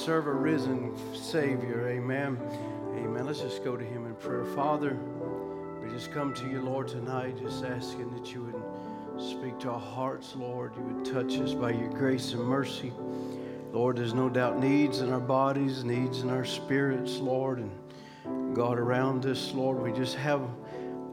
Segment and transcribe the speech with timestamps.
[0.00, 1.90] serve a risen Savior.
[1.90, 2.38] Amen.
[2.96, 3.26] Amen.
[3.26, 4.46] Let's just go to Him in prayer.
[4.46, 4.98] Father,
[5.82, 9.78] we just come to you, Lord, tonight, just asking that you would speak to our
[9.78, 10.74] hearts, Lord.
[10.74, 12.94] You would touch us by your grace and mercy.
[13.72, 17.58] Lord, there's no doubt needs in our bodies, needs in our spirits, Lord.
[17.58, 20.40] And God, around us, Lord, we just have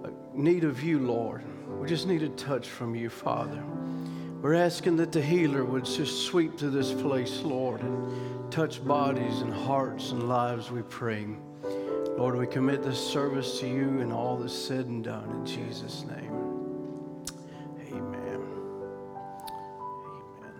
[0.05, 1.43] a need of you, Lord.
[1.77, 3.61] We just need a touch from you, Father.
[4.41, 9.41] We're asking that the healer would just sweep through this place, Lord, and touch bodies
[9.41, 11.25] and hearts and lives, we pray.
[12.17, 16.03] Lord, we commit this service to you and all that's said and done in Jesus'
[16.03, 17.25] name.
[17.91, 18.41] Amen.
[20.39, 20.53] Amen.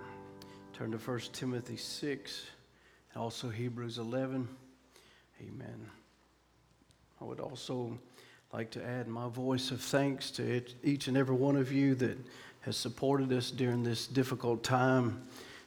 [0.74, 2.46] Turn to 1 Timothy 6
[3.14, 4.48] and also Hebrews 11.
[5.40, 5.92] Amen.
[7.22, 8.00] I would also
[8.54, 12.18] like to add my voice of thanks to each and every one of you that
[12.68, 15.22] has supported us during this difficult time.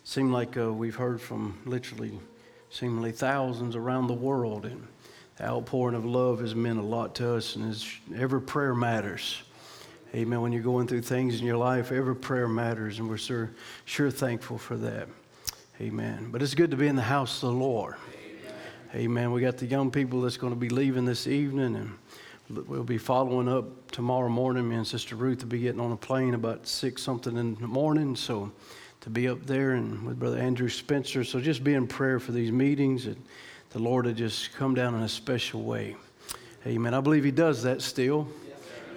[0.05, 2.21] Seemed like uh, we've heard from literally,
[2.69, 4.87] seemingly thousands around the world, and
[5.37, 7.75] the outpouring of love has meant a lot to us, and
[8.15, 9.41] every prayer matters.
[10.15, 10.43] Amen.
[10.43, 13.51] When you're going through things in your life, every prayer matters, and we're sure,
[13.87, 15.09] sure thankful for that.
[15.81, 16.29] Amen.
[16.31, 17.95] But it's good to be in the house of the Lord.
[18.95, 19.07] Amen.
[19.07, 19.33] Amen.
[19.33, 21.93] We got the young people that's going to be leaving this evening, and
[22.53, 24.69] We'll be following up tomorrow morning.
[24.69, 27.69] Me and Sister Ruth will be getting on a plane about six something in the
[27.69, 28.17] morning.
[28.17, 28.51] So
[29.03, 31.23] to be up there and with Brother Andrew Spencer.
[31.23, 33.23] So just be in prayer for these meetings and
[33.71, 35.95] the Lord to just come down in a special way.
[36.67, 36.93] Amen.
[36.93, 38.27] I believe He does that still.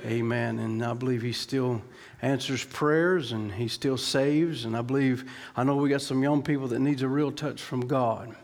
[0.04, 0.58] Amen.
[0.58, 1.80] And I believe He still
[2.24, 4.66] answers prayers and He still saves.
[4.66, 7.62] And I believe, I know we got some young people that needs a real touch
[7.62, 8.36] from God.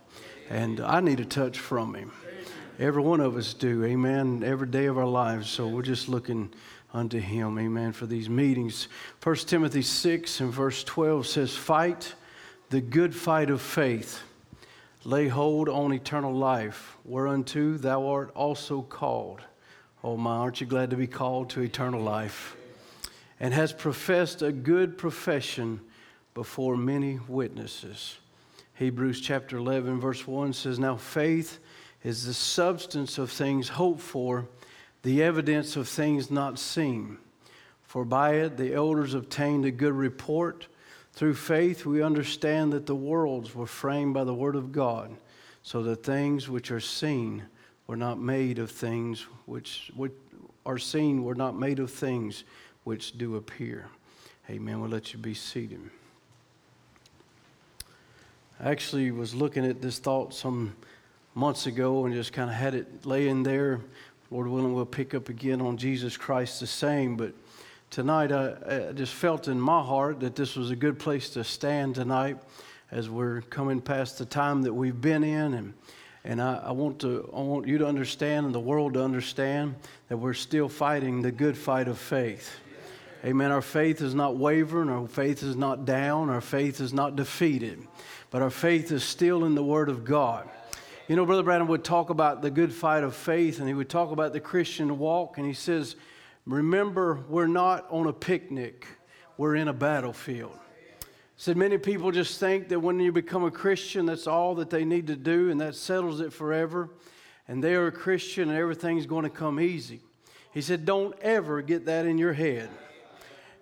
[0.51, 2.11] And I need a touch from Him.
[2.79, 5.49] Every one of us do, amen, every day of our lives.
[5.49, 6.49] So we're just looking
[6.93, 8.87] unto him, amen, for these meetings.
[9.21, 12.13] 1 Timothy 6 and verse 12 says, Fight
[12.69, 14.21] the good fight of faith,
[15.03, 19.41] lay hold on eternal life, whereunto thou art also called.
[20.01, 22.55] Oh my, aren't you glad to be called to eternal life?
[23.41, 25.81] And has professed a good profession
[26.33, 28.19] before many witnesses.
[28.75, 31.59] Hebrews chapter 11, verse 1 says, Now faith
[32.03, 34.47] is the substance of things hoped for,
[35.03, 37.17] the evidence of things not seen.
[37.83, 40.67] For by it the elders obtained a good report.
[41.13, 45.11] Through faith we understand that the worlds were framed by the word of God,
[45.63, 47.43] so that things which are seen
[47.87, 50.13] were not made of things which, which
[50.65, 52.43] are seen were not made of things
[52.83, 53.87] which do appear.
[54.49, 54.79] Amen.
[54.79, 55.81] We'll let you be seated.
[58.59, 60.75] I actually was looking at this thought some
[61.39, 63.79] months ago and just kind of had it laying there.
[64.29, 67.15] Lord willing, we'll pick up again on Jesus Christ the same.
[67.15, 67.33] But
[67.89, 71.45] tonight, I, I, just felt in my heart that this was a good place to
[71.45, 72.37] stand tonight
[72.91, 75.53] as we're coming past the time that we've been in.
[75.53, 75.73] And,
[76.25, 79.75] and I, I, want to, I want you to understand and the world to understand
[80.09, 82.59] that we're still fighting the good fight of faith.
[83.23, 83.49] Amen.
[83.49, 87.87] Our faith is not wavering, our faith is not down, our faith is not defeated,
[88.29, 90.49] but our faith is still in the Word of God.
[91.09, 93.89] You know, Brother Branham would talk about the good fight of faith and he would
[93.89, 95.95] talk about the Christian walk, and he says,
[96.45, 98.85] Remember, we're not on a picnic,
[99.35, 100.55] we're in a battlefield.
[100.99, 104.69] He said many people just think that when you become a Christian, that's all that
[104.69, 106.91] they need to do, and that settles it forever.
[107.47, 110.01] And they are a Christian, and everything's going to come easy.
[110.53, 112.69] He said, Don't ever get that in your head.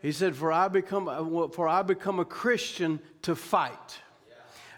[0.01, 4.01] He said, For I become, for I become a Christian to fight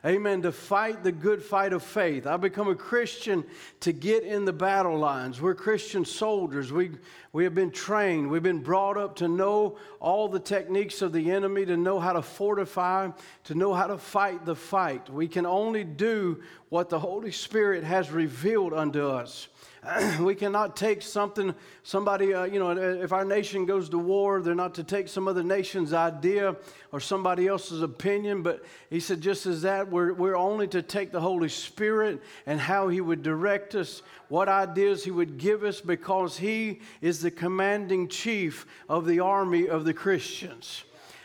[0.05, 2.25] amen, to fight the good fight of faith.
[2.25, 3.43] I become a Christian
[3.81, 5.41] to get in the battle lines.
[5.41, 6.71] We're Christian soldiers.
[6.71, 6.91] We,
[7.31, 11.31] we have been trained, we've been brought up to know all the techniques of the
[11.31, 13.09] enemy, to know how to fortify,
[13.45, 15.09] to know how to fight the fight.
[15.09, 19.47] We can only do what the Holy Spirit has revealed unto us.
[20.19, 24.55] we cannot take something, somebody, uh, you know, if our nation goes to war, they're
[24.55, 26.55] not to take some other nation's idea
[26.91, 28.43] or somebody else's opinion.
[28.43, 32.59] But he said, just as that, we're, we're only to take the Holy Spirit and
[32.59, 37.31] how he would direct us, what ideas he would give us, because he is the
[37.31, 40.83] commanding chief of the army of the Christians.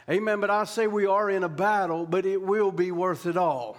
[0.08, 0.38] Amen.
[0.40, 3.78] But I say we are in a battle, but it will be worth it all.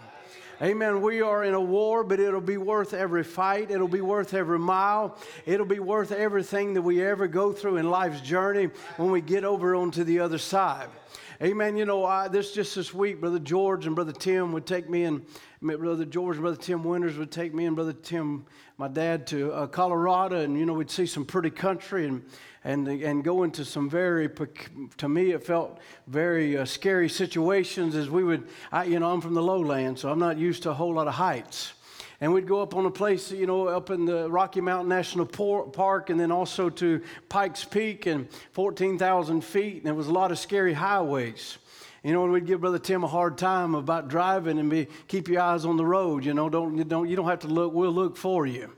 [0.62, 1.02] Amen.
[1.02, 3.72] We are in a war, but it'll be worth every fight.
[3.72, 5.18] It'll be worth every mile.
[5.46, 9.44] It'll be worth everything that we ever go through in life's journey when we get
[9.44, 10.88] over onto the other side.
[11.42, 11.75] Amen.
[11.75, 15.04] You know, I, this just this week, Brother George and Brother Tim would take me
[15.04, 15.25] and
[15.62, 18.46] Brother George and Brother Tim Winters would take me and Brother Tim,
[18.78, 22.24] my dad, to uh, Colorado, and you know we'd see some pretty country and
[22.65, 24.27] and and go into some very
[24.97, 28.50] to me it felt very uh, scary situations as we would.
[28.71, 31.07] I, you know, I'm from the lowland, so I'm not used to a whole lot
[31.07, 31.73] of heights
[32.21, 35.25] and we'd go up on a place, you know, up in the Rocky Mountain National
[35.25, 40.31] Park, and then also to Pikes Peak and 14,000 feet, and there was a lot
[40.31, 41.57] of scary highways.
[42.03, 45.27] You know, and we'd give Brother Tim a hard time about driving and be keep
[45.27, 46.23] your eyes on the road.
[46.23, 47.73] You know, don't don't you don't have to look.
[47.73, 48.71] We'll look for you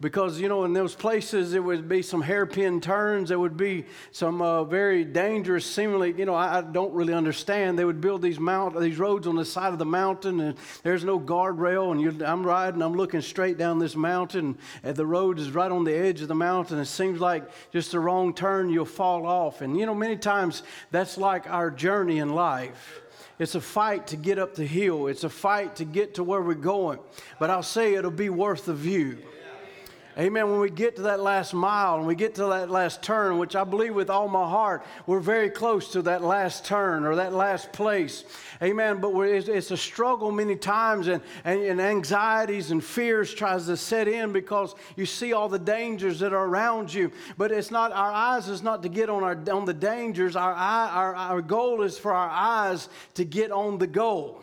[0.00, 3.84] because you know in those places there would be some hairpin turns there would be
[4.12, 8.22] some uh, very dangerous seemingly you know I, I, don't really understand they would build
[8.22, 12.22] these mount these roads on the side of the mountain and there's no guardrail and
[12.22, 15.94] i'm riding i'm looking straight down this mountain and the road is right on the
[15.94, 19.78] edge of the mountain it seems like just a wrong turn you'll fall off and
[19.78, 23.02] you know many times that's like our journey in life
[23.38, 25.06] it's a fight to get up the hill.
[25.06, 26.98] It's a fight to get to where we're going.
[27.38, 29.16] But I'll say it'll be worth the view.
[30.20, 30.50] Amen.
[30.50, 33.56] When we get to that last mile and we get to that last turn, which
[33.56, 37.32] I believe with all my heart, we're very close to that last turn or that
[37.32, 38.24] last place.
[38.62, 39.00] Amen.
[39.00, 43.78] But it's, it's, a struggle many times, and, and, and, anxieties and fears tries to
[43.78, 47.10] set in because you see all the dangers that are around you.
[47.38, 50.36] But it's not our eyes is not to get on our on the dangers.
[50.36, 54.42] Our eye, our, our goal is for our eyes to get on the goal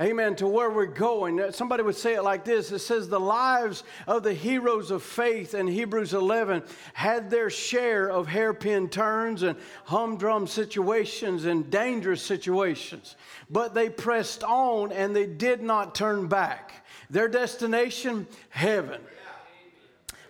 [0.00, 1.40] amen, to where we're going.
[1.40, 5.02] Uh, somebody would say it like this it says, The lives of the heroes of
[5.02, 6.62] faith in Hebrews 11
[6.92, 13.16] had their share of hairpin turns and humdrum situations and dangerous situations,
[13.50, 16.84] but they pressed on and they did not turn back.
[17.10, 19.00] Their destination, heaven.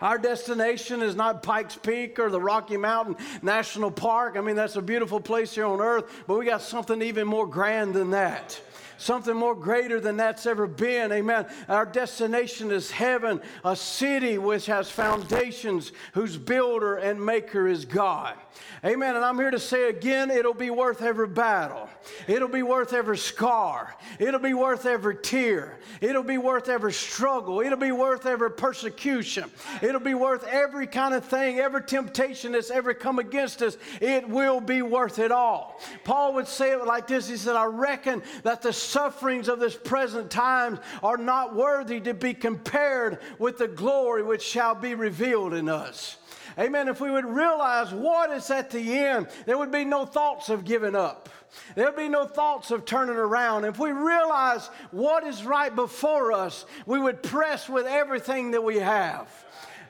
[0.00, 4.36] Our destination is not Pikes Peak or the Rocky Mountain National Park.
[4.36, 7.46] I mean, that's a beautiful place here on earth, but we got something even more
[7.46, 8.60] grand than that
[8.98, 11.12] something more greater than that's ever been.
[11.12, 11.46] Amen.
[11.68, 18.36] Our destination is heaven, a city which has foundations, whose builder and maker is God.
[18.84, 19.16] Amen.
[19.16, 21.88] And I'm here to say again, it'll be worth every battle.
[22.28, 23.94] It'll be worth every scar.
[24.18, 25.78] It'll be worth every tear.
[26.00, 27.60] It'll be worth every struggle.
[27.60, 29.50] It'll be worth every persecution.
[29.82, 33.76] It'll be worth every kind of thing, every temptation that's ever come against us.
[34.00, 35.80] It will be worth it all.
[36.04, 39.76] Paul would say it like this He said, I reckon that the sufferings of this
[39.76, 45.54] present time are not worthy to be compared with the glory which shall be revealed
[45.54, 46.16] in us.
[46.58, 46.88] Amen.
[46.88, 50.64] If we would realize what is at the end, there would be no thoughts of
[50.64, 51.28] giving up.
[51.74, 53.64] There would be no thoughts of turning around.
[53.64, 58.76] If we realize what is right before us, we would press with everything that we
[58.76, 59.28] have.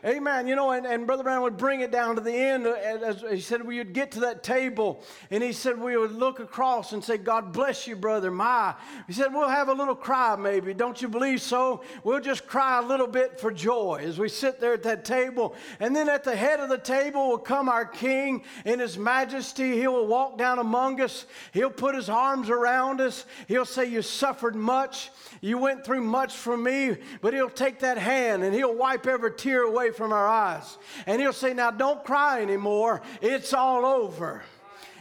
[0.05, 0.47] Amen.
[0.47, 2.67] You know, and, and Brother Brown would bring it down to the end.
[2.67, 6.13] Uh, as he said, we would get to that table, and he said we would
[6.13, 8.75] look across and say, God bless you, Brother My.
[9.07, 10.75] He said, we'll have a little cry maybe.
[10.75, 11.83] Don't you believe so?
[12.05, 15.55] We'll just cry a little bit for joy as we sit there at that table.
[15.81, 19.79] And then at the head of the table will come our King in his majesty.
[19.79, 21.27] He will walk down among us.
[21.53, 23.25] He'll put his arms around us.
[23.49, 25.11] He'll say, You suffered much.
[25.47, 26.97] You went through much for me.
[27.21, 30.77] But he'll take that hand and he'll wipe every tear away from our eyes.
[31.07, 33.01] And he'll say, Now don't cry anymore.
[33.23, 34.43] It's all over.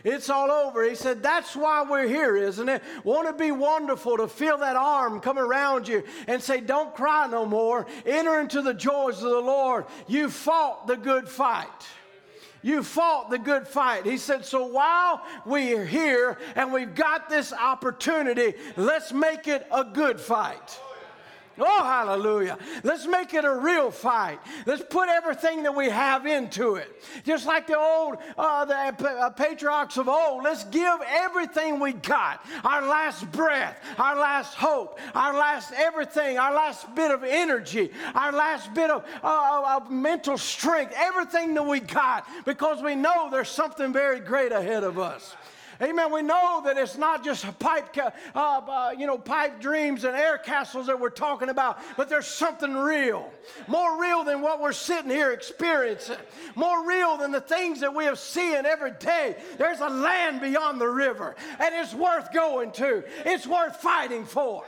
[0.04, 0.88] It's all over.
[0.88, 2.84] He said, That's why we're here, isn't it?
[3.04, 7.26] Won't it be wonderful to feel that arm come around you and say, Don't cry
[7.26, 7.88] no more.
[8.06, 9.86] Enter into the joys of the Lord.
[10.06, 11.88] You fought the good fight.
[12.66, 14.08] You fought the good fight.
[14.08, 19.68] He said, So while we are here and we've got this opportunity, let's make it
[19.72, 20.80] a good fight.
[21.58, 22.58] Oh, hallelujah.
[22.84, 24.40] Let's make it a real fight.
[24.66, 27.04] Let's put everything that we have into it.
[27.24, 32.46] Just like the old, uh, the uh, patriarchs of old, let's give everything we got
[32.64, 38.32] our last breath, our last hope, our last everything, our last bit of energy, our
[38.32, 43.50] last bit of, uh, of mental strength, everything that we got because we know there's
[43.50, 45.36] something very great ahead of us.
[45.82, 46.12] Amen.
[46.12, 50.38] We know that it's not just pipe, uh, uh, you know, pipe dreams and air
[50.38, 53.32] castles that we're talking about, but there's something real,
[53.68, 56.18] more real than what we're sitting here experiencing,
[56.56, 59.36] more real than the things that we have seen every day.
[59.58, 63.04] There's a land beyond the river, and it's worth going to.
[63.26, 64.64] It's worth fighting for.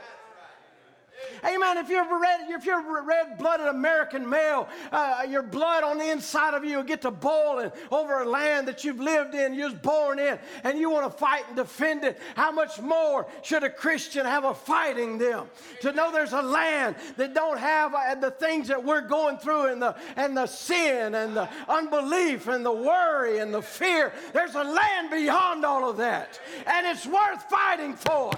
[1.44, 1.78] Amen.
[1.78, 6.64] If you're red, if you're red-blooded American male, uh, your blood on the inside of
[6.64, 10.18] you will get to boiling over a land that you've lived in, you was born
[10.18, 12.18] in, and you want to fight and defend it.
[12.34, 15.46] How much more should a Christian have a fighting them
[15.80, 19.66] to know there's a land that don't have uh, the things that we're going through
[19.66, 24.12] and the and the sin and the unbelief and the worry and the fear.
[24.32, 28.32] There's a land beyond all of that, and it's worth fighting for.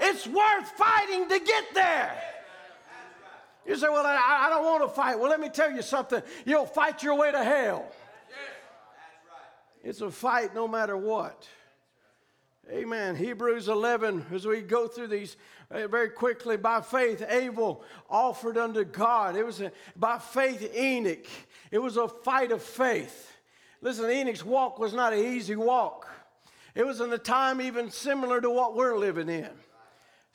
[0.00, 2.14] It's worth fighting to get there.
[3.66, 5.18] You say, Well, I, I don't want to fight.
[5.18, 6.22] Well, let me tell you something.
[6.44, 7.86] You'll fight your way to hell.
[9.82, 11.46] It's a fight no matter what.
[12.70, 13.14] Amen.
[13.14, 15.36] Hebrews 11, as we go through these
[15.70, 19.36] uh, very quickly, by faith, Abel offered unto God.
[19.36, 21.26] It was a, by faith, Enoch.
[21.70, 23.30] It was a fight of faith.
[23.82, 26.08] Listen, Enoch's walk was not an easy walk.
[26.74, 29.50] It was in a time even similar to what we're living in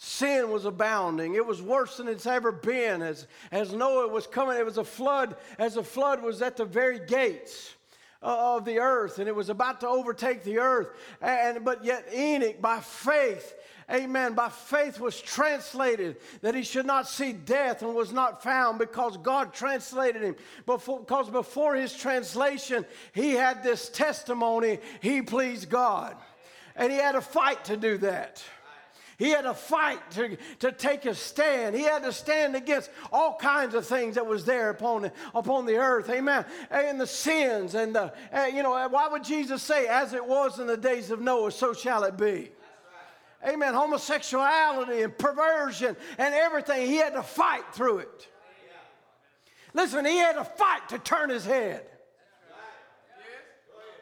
[0.01, 1.35] sin was abounding.
[1.35, 3.01] It was worse than it's ever been.
[3.01, 6.63] As, as Noah was coming, it was a flood, as a flood was at the
[6.63, 7.73] very gates
[8.21, 10.89] of the earth, and it was about to overtake the earth.
[11.21, 13.53] And but yet Enoch, by faith,
[13.91, 18.79] amen, by faith was translated that he should not see death and was not found
[18.79, 20.37] because God translated him.
[20.65, 26.15] Before, because before his translation, he had this testimony, he pleased God.
[26.77, 28.41] And he had a fight to do that.
[29.19, 31.75] He had to fight to, to take a stand.
[31.75, 35.75] He had to stand against all kinds of things that was there upon upon the
[35.75, 36.09] earth.
[36.09, 36.45] Amen.
[36.71, 40.57] And the sins and the, uh, you know, why would Jesus say, as it was
[40.57, 42.49] in the days of Noah, so shall it be?
[43.45, 43.73] Amen.
[43.73, 46.87] Homosexuality and perversion and everything.
[46.87, 48.27] He had to fight through it.
[49.73, 51.85] Listen, he had to fight to turn his head.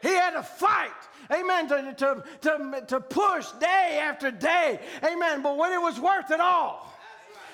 [0.00, 0.92] He had to fight
[1.32, 6.30] amen, to, to, to, to push day after day, amen, but when it was worth
[6.30, 6.92] it all.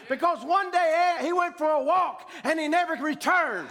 [0.09, 3.69] Because one day eh, he went for a walk and he never returned.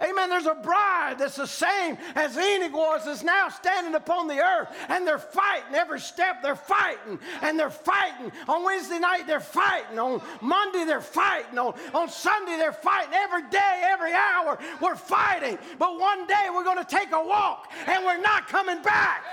[0.00, 0.30] Amen.
[0.30, 4.68] There's a bride that's the same as Enoch was, is now standing upon the earth,
[4.88, 6.42] and they're fighting every step.
[6.42, 8.32] They're fighting, and they're fighting.
[8.48, 9.98] On Wednesday night, they're fighting.
[9.98, 11.58] On Monday, they're fighting.
[11.58, 13.12] On, on Sunday, they're fighting.
[13.14, 15.58] Every day, every hour, we're fighting.
[15.78, 19.24] But one day, we're going to take a walk, and we're not coming back.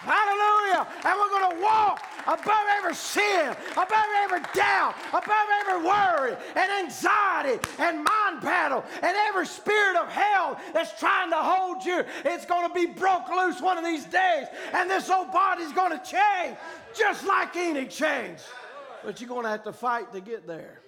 [0.00, 0.86] Hallelujah.
[1.04, 6.70] And we're going to walk above every sin, above every doubt, above every worry and
[6.84, 12.04] anxiety and mind battle and every spirit of hell that's trying to hold you.
[12.24, 14.46] It's going to be broke loose one of these days.
[14.72, 16.56] And this old body's going to change
[16.96, 18.44] just like Enoch changed.
[19.04, 20.80] But you're going to have to fight to get there.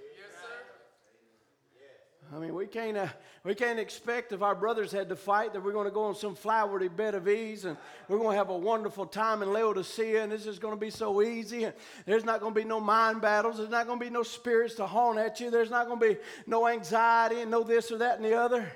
[2.32, 3.08] I mean, we can't, uh,
[3.42, 6.14] we can't expect if our brothers had to fight that we're going to go on
[6.14, 10.22] some flowery bed of ease and we're going to have a wonderful time in Laodicea
[10.22, 11.64] and this is going to be so easy.
[11.64, 13.56] And there's not going to be no mind battles.
[13.56, 15.50] There's not going to be no spirits to haunt at you.
[15.50, 18.70] There's not going to be no anxiety and no this or that and the other.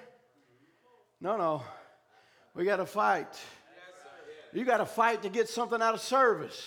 [1.21, 1.63] No, no.
[2.55, 3.39] We got to fight.
[4.55, 6.65] You got to fight to get something out of service.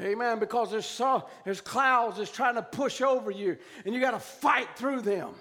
[0.00, 0.40] Amen.
[0.40, 4.18] Because there's, so, there's clouds that's trying to push over you, and you got to
[4.18, 5.34] fight through them.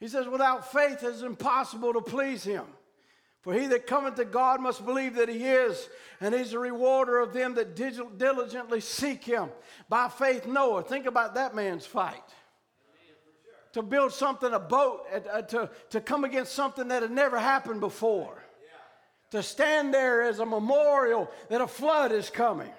[0.00, 2.64] He says, without faith it is impossible to please him.
[3.42, 5.88] For he that cometh to God must believe that he is,
[6.20, 9.50] and he's a rewarder of them that diligently seek him.
[9.88, 10.82] By faith, Noah.
[10.82, 12.24] Think about that man's fight.
[13.74, 17.80] To build something, a boat, uh, to, to come against something that had never happened
[17.80, 18.42] before
[19.30, 22.70] to stand there as a memorial that a flood is coming.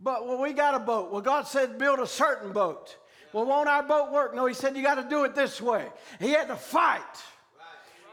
[0.00, 1.10] But well, we got a boat.
[1.10, 2.96] Well, God said build a certain boat.
[3.36, 4.34] Well, won't our boat work?
[4.34, 5.86] No, He said you got to do it this way.
[6.18, 7.02] He had to fight.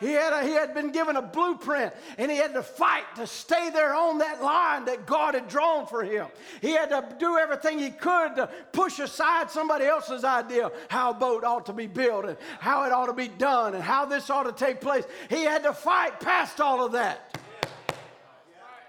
[0.01, 3.25] He had, a, he had been given a blueprint and he had to fight to
[3.25, 6.27] stay there on that line that God had drawn for him.
[6.59, 11.13] He had to do everything he could to push aside somebody else's idea how a
[11.13, 14.29] boat ought to be built and how it ought to be done and how this
[14.29, 15.05] ought to take place.
[15.29, 17.39] He had to fight past all of that.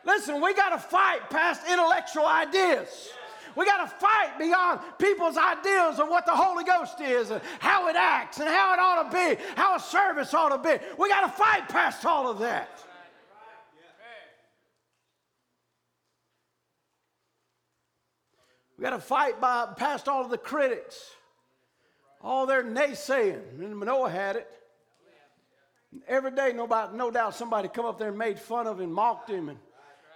[0.04, 3.12] Listen, we got to fight past intellectual ideas.
[3.56, 7.88] We got to fight beyond people's ideals of what the Holy Ghost is and how
[7.88, 10.84] it acts and how it ought to be, how a service ought to be.
[10.98, 12.84] We got to fight past all of that.
[18.76, 21.10] We got to fight by, past all of the critics,
[22.20, 23.40] all their naysaying.
[23.60, 24.50] And Manoah had it.
[26.08, 28.94] Every day, nobody, no doubt somebody come up there and made fun of him, and
[28.94, 29.58] mocked him, and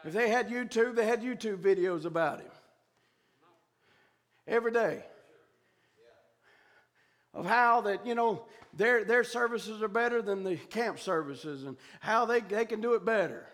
[0.05, 2.51] if they had YouTube, they had YouTube videos about him.
[4.49, 5.05] Every day.
[7.35, 11.77] Of how that, you know, their, their services are better than the camp services and
[12.01, 13.47] how they, they can do it better.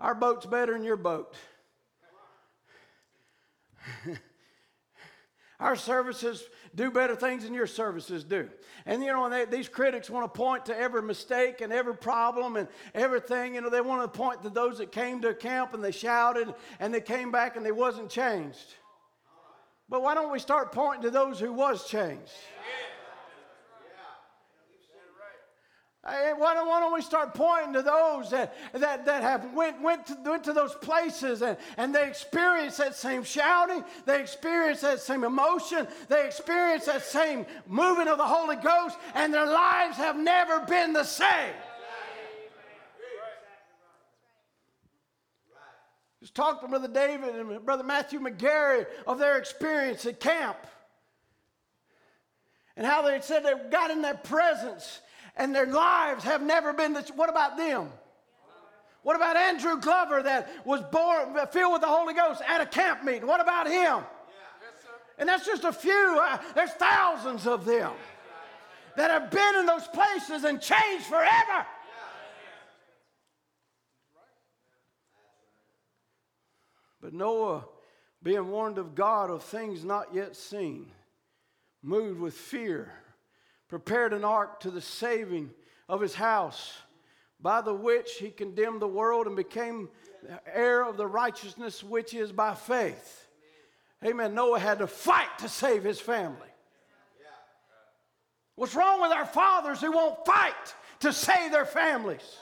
[0.00, 1.34] Our boat's better than your boat.
[5.60, 6.44] Our services
[6.74, 8.48] do better things than your services do.
[8.86, 12.56] And you know, they, these critics want to point to every mistake and every problem
[12.56, 13.54] and everything.
[13.54, 16.54] You know, they want to point to those that came to camp and they shouted
[16.78, 18.74] and they came back and they wasn't changed.
[19.88, 22.32] But why don't we start pointing to those who was changed?
[26.02, 30.06] Why don't, why don't we start pointing to those that, that, that have went, went,
[30.06, 35.00] to, went to those places and, and they experienced that same shouting, they experienced that
[35.00, 40.16] same emotion, they experienced that same moving of the Holy Ghost, and their lives have
[40.16, 41.54] never been the same.
[46.20, 50.58] Just talk to Brother David and Brother Matthew McGarry of their experience at camp
[52.76, 55.00] and how they said they got in that presence
[55.36, 57.02] and their lives have never been the.
[57.14, 57.90] What about them?
[59.02, 63.04] What about Andrew Glover that was born filled with the Holy Ghost at a camp
[63.04, 63.26] meeting?
[63.26, 64.04] What about him?
[65.18, 66.20] And that's just a few.
[66.20, 67.92] Uh, there's thousands of them
[68.96, 71.66] that have been in those places and changed forever.
[77.08, 77.64] But Noah,
[78.22, 80.90] being warned of God of things not yet seen,
[81.82, 82.92] moved with fear
[83.66, 85.48] prepared an ark to the saving
[85.88, 86.76] of his house,
[87.40, 89.88] by the which he condemned the world and became
[90.52, 93.26] heir of the righteousness which is by faith.
[94.04, 94.34] Amen.
[94.34, 96.50] Noah had to fight to save his family.
[98.54, 102.36] What's wrong with our fathers who won't fight to save their families?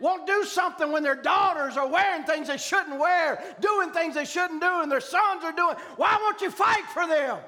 [0.00, 4.24] Won't do something when their daughters are wearing things they shouldn't wear, doing things they
[4.24, 5.76] shouldn't do, and their sons are doing.
[5.96, 7.38] Why won't you fight for them?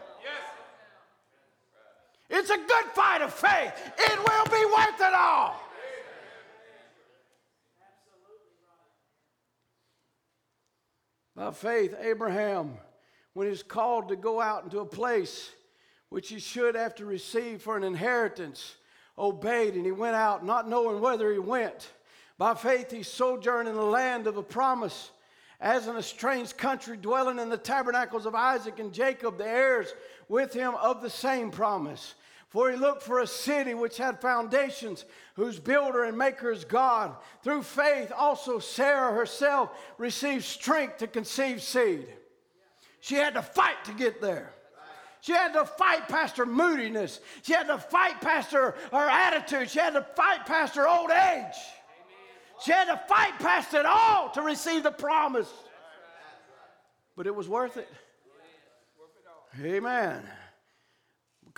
[2.28, 3.72] It's a good fight of faith.
[3.98, 5.60] It will be worth it all.
[11.34, 12.76] By faith, Abraham,
[13.32, 15.50] when he was called to go out into a place
[16.08, 18.76] which he should have to receive for an inheritance,
[19.18, 21.90] obeyed, and he went out, not knowing whither he went.
[22.40, 25.10] By faith, he sojourned in the land of the promise,
[25.60, 29.92] as in a strange country, dwelling in the tabernacles of Isaac and Jacob, the heirs
[30.26, 32.14] with him of the same promise.
[32.48, 35.04] For he looked for a city which had foundations,
[35.34, 37.14] whose builder and maker is God.
[37.44, 42.06] Through faith, also Sarah herself received strength to conceive seed.
[43.00, 44.54] She had to fight to get there.
[45.20, 47.20] She had to fight past her moodiness.
[47.42, 49.68] She had to fight past her, her attitude.
[49.68, 51.54] She had to fight past her old age.
[52.62, 55.50] She had to fight past it all to receive the promise.
[57.16, 57.88] But it was worth it.
[59.60, 60.22] Amen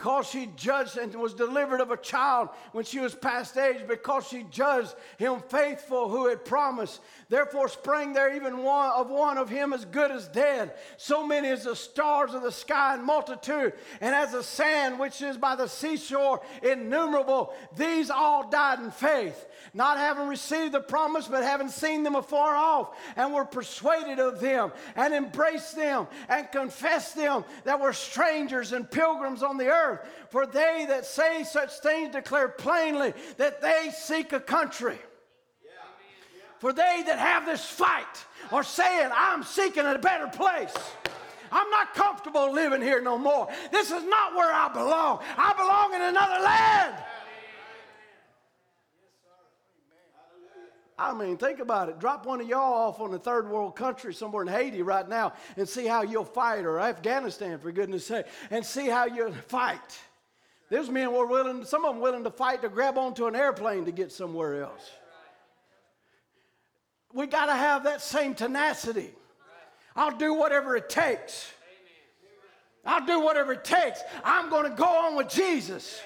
[0.02, 4.26] because she judged and was delivered of a child when she was past age, because
[4.26, 7.00] she judged him faithful who had promised.
[7.28, 10.74] Therefore sprang there even one of one of him as good as dead.
[10.96, 15.22] So many as the stars of the sky in multitude, and as the sand which
[15.22, 17.54] is by the seashore innumerable.
[17.76, 22.56] These all died in faith, not having received the promise, but having seen them afar
[22.56, 28.72] off, and were persuaded of them, and embraced them, and confessed them that were strangers
[28.72, 30.08] and pilgrims on the earth earth.
[30.30, 34.98] For they that say such things declare plainly that they seek a country.
[36.58, 40.74] For they that have this fight are saying, I'm seeking a better place.
[41.50, 43.48] I'm not comfortable living here no more.
[43.70, 45.22] This is not where I belong.
[45.36, 46.94] I belong in another land.
[51.02, 51.98] I mean, think about it.
[51.98, 55.32] Drop one of y'all off on a third world country somewhere in Haiti right now
[55.56, 59.98] and see how you'll fight, or Afghanistan, for goodness sake, and see how you'll fight.
[60.70, 63.84] Those men were willing, some of them willing to fight to grab onto an airplane
[63.86, 64.90] to get somewhere else.
[67.12, 69.10] We got to have that same tenacity.
[69.96, 71.52] I'll do whatever it takes.
[72.86, 74.00] I'll do whatever it takes.
[74.24, 76.00] I'm going to go on with Jesus.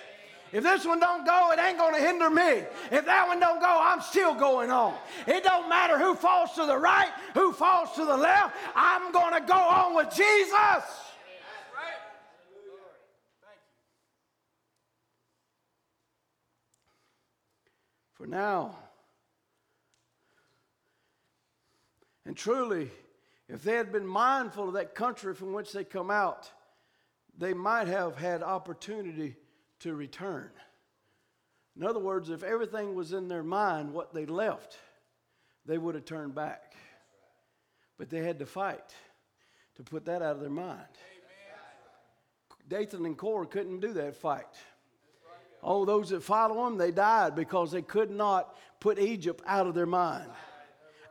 [0.57, 2.65] If this one don't go, it ain't going to hinder me.
[2.91, 4.95] If that one don't go, I'm still going on.
[5.27, 8.57] It don't matter who falls to the right, who falls to the left.
[8.75, 10.83] I'm going to go on with Jesus.
[18.15, 18.75] For now,
[22.25, 22.91] and truly,
[23.47, 26.51] if they had been mindful of that country from which they come out,
[27.37, 29.37] they might have had opportunity
[29.81, 30.51] to return.
[31.77, 34.79] In other words, if everything was in their mind, what they left,
[35.67, 36.75] they would have turned back.
[37.99, 38.95] But they had to fight
[39.77, 40.83] to put that out of their mind.
[42.69, 44.47] Dathan and Korah couldn't do that fight.
[45.63, 49.75] All those that follow them, they died because they could not put Egypt out of
[49.75, 50.31] their mind,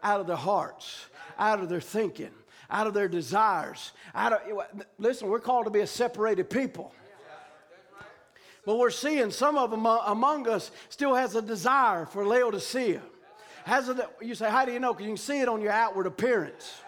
[0.04, 1.06] out of their hearts,
[1.38, 2.32] out of their thinking
[2.70, 3.92] out of their desires.
[4.14, 4.42] Out of,
[4.98, 6.94] listen, we're called to be a separated people.
[8.66, 13.02] But we're seeing some of them among us still has a desire for Laodicea.
[13.66, 14.94] Has a, you say, how do you know?
[14.94, 16.82] Because you can see it on your outward appearance.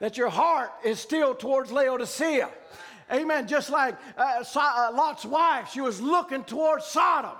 [0.00, 2.48] That your heart is still towards Laodicea.
[3.12, 3.48] Amen.
[3.48, 7.36] Just like uh, uh Lot's wife, she was looking towards Sodom.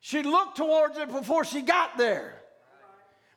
[0.00, 2.41] She looked towards it before she got there.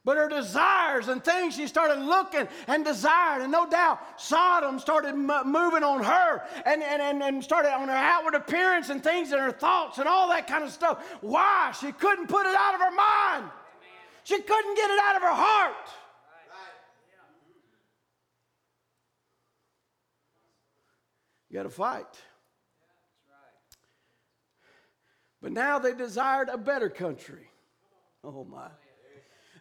[0.05, 3.41] But her desires and things, she started looking and desired.
[3.41, 7.87] And no doubt, Sodom started m- moving on her and, and, and, and started on
[7.87, 11.03] her outward appearance and things and her thoughts and all that kind of stuff.
[11.21, 11.73] Why?
[11.81, 13.51] She couldn't put it out of her mind,
[14.23, 15.89] she couldn't get it out of her heart.
[21.49, 22.05] You got to fight.
[25.41, 27.49] But now they desired a better country.
[28.23, 28.67] Oh my.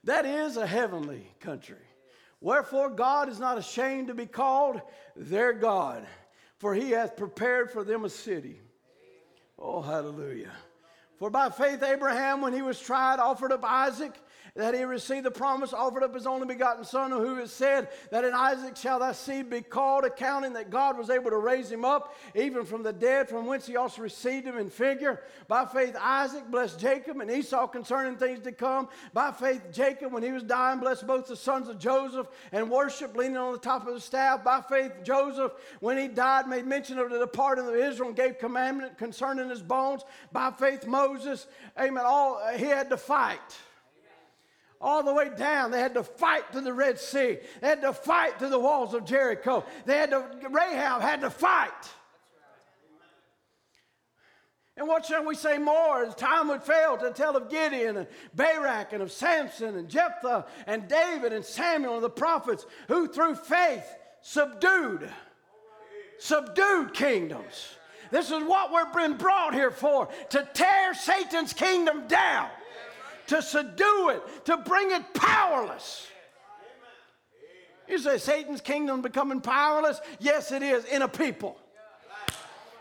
[0.05, 1.77] That is a heavenly country.
[2.41, 4.81] Wherefore God is not ashamed to be called
[5.17, 6.07] their God,
[6.59, 8.61] for he hath prepared for them a city.
[9.59, 10.53] Oh, hallelujah.
[11.19, 14.13] For by faith Abraham, when he was tried, offered up Isaac
[14.57, 18.25] that he received the promise, offered up his only begotten Son, who has said that
[18.25, 21.85] in Isaac shall thy seed be called, accounting that God was able to raise him
[21.85, 25.23] up even from the dead, from whence he also received him in figure.
[25.49, 28.89] By faith, Isaac blessed Jacob and Esau concerning things to come.
[29.13, 33.17] By faith, Jacob, when he was dying, blessed both the sons of Joseph and worship,
[33.17, 34.45] leaning on the top of the staff.
[34.45, 38.39] By faith, Joseph, when he died, made mention of the departing of Israel and gave
[38.39, 40.05] commandment concerning his bones.
[40.31, 43.41] By faith, Moses, amen, all he had to fight
[44.85, 45.71] all the way down.
[45.71, 47.39] They had to fight to the Red Sea.
[47.61, 49.65] They had to fight to the walls of Jericho.
[49.87, 51.71] They had to, Rahab had to fight.
[54.77, 58.09] And what shall we say more as time would fail to tell of Gideon and
[58.35, 63.37] Barak and of Samson and Jephthah and David and Samuel and the prophets who through
[63.37, 63.87] faith
[64.21, 65.09] subdued,
[66.19, 67.69] subdued kingdoms.
[68.11, 72.51] This is what we're being brought here for to tear Satan's kingdom down
[73.29, 76.09] to subdue it, to bring it powerless.
[77.89, 80.01] You say Satan's kingdom becoming powerless?
[80.19, 81.59] Yes, it is in a people.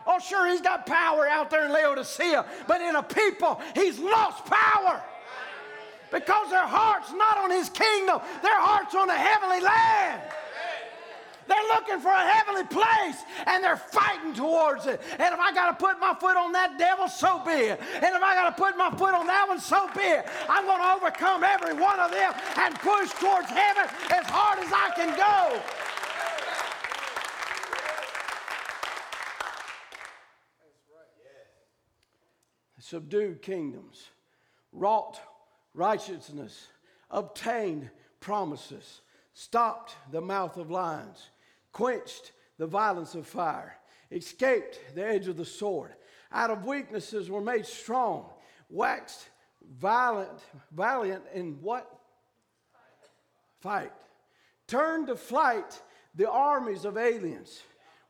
[0.05, 4.45] Oh, sure, he's got power out there in Laodicea, but in a people, he's lost
[4.45, 5.01] power
[6.11, 10.21] because their heart's not on his kingdom, their heart's on the heavenly land.
[11.47, 15.01] They're looking for a heavenly place and they're fighting towards it.
[15.19, 17.79] And if I got to put my foot on that devil, so be it.
[17.95, 20.25] And if I got to put my foot on that one, so be it.
[20.49, 24.71] I'm going to overcome every one of them and push towards heaven as hard as
[24.71, 25.61] I can go.
[32.79, 34.09] Subdued kingdoms,
[34.71, 35.19] wrought
[35.73, 36.67] righteousness,
[37.09, 39.01] obtained promises,
[39.33, 41.29] stopped the mouth of lions,
[41.73, 43.75] quenched the violence of fire,
[44.11, 45.91] escaped the edge of the sword.
[46.31, 48.25] Out of weaknesses were made strong,
[48.69, 49.29] waxed
[49.79, 50.39] violent,
[50.71, 51.89] valiant in what?
[53.59, 53.93] Fight.
[54.67, 55.81] Turned to flight
[56.15, 57.61] the armies of aliens.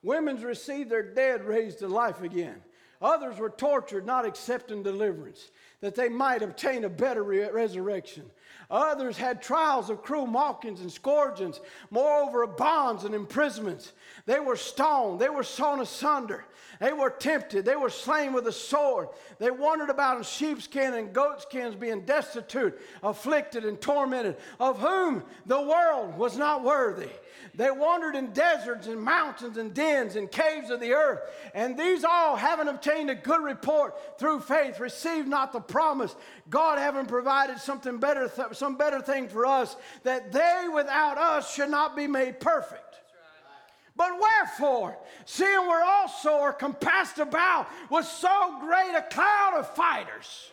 [0.02, 2.62] Women's received their dead raised to life again.
[3.02, 8.30] Others were tortured, not accepting deliverance, that they might obtain a better re- resurrection.
[8.70, 13.94] Others had trials of cruel mockings and scourgings, moreover, of bonds and imprisonments.
[14.26, 16.46] They were stoned, they were sawn asunder,
[16.80, 19.10] they were tempted, they were slain with a sword.
[19.40, 25.62] They wandered about in sheepskin and goatskins, being destitute, afflicted, and tormented, of whom the
[25.62, 27.10] world was not worthy.
[27.56, 31.22] They wandered in deserts and mountains and dens and caves of the earth.
[31.54, 36.16] And these all, having obtained a good report through faith, received not the promise.
[36.50, 41.54] God having provided something better, th- some better thing for us, that they without us
[41.54, 42.80] should not be made perfect.
[43.96, 50.52] But wherefore, seeing we're also are compassed about with so great a cloud of fighters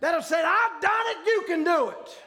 [0.00, 2.18] that have said, I've done it, you can do it.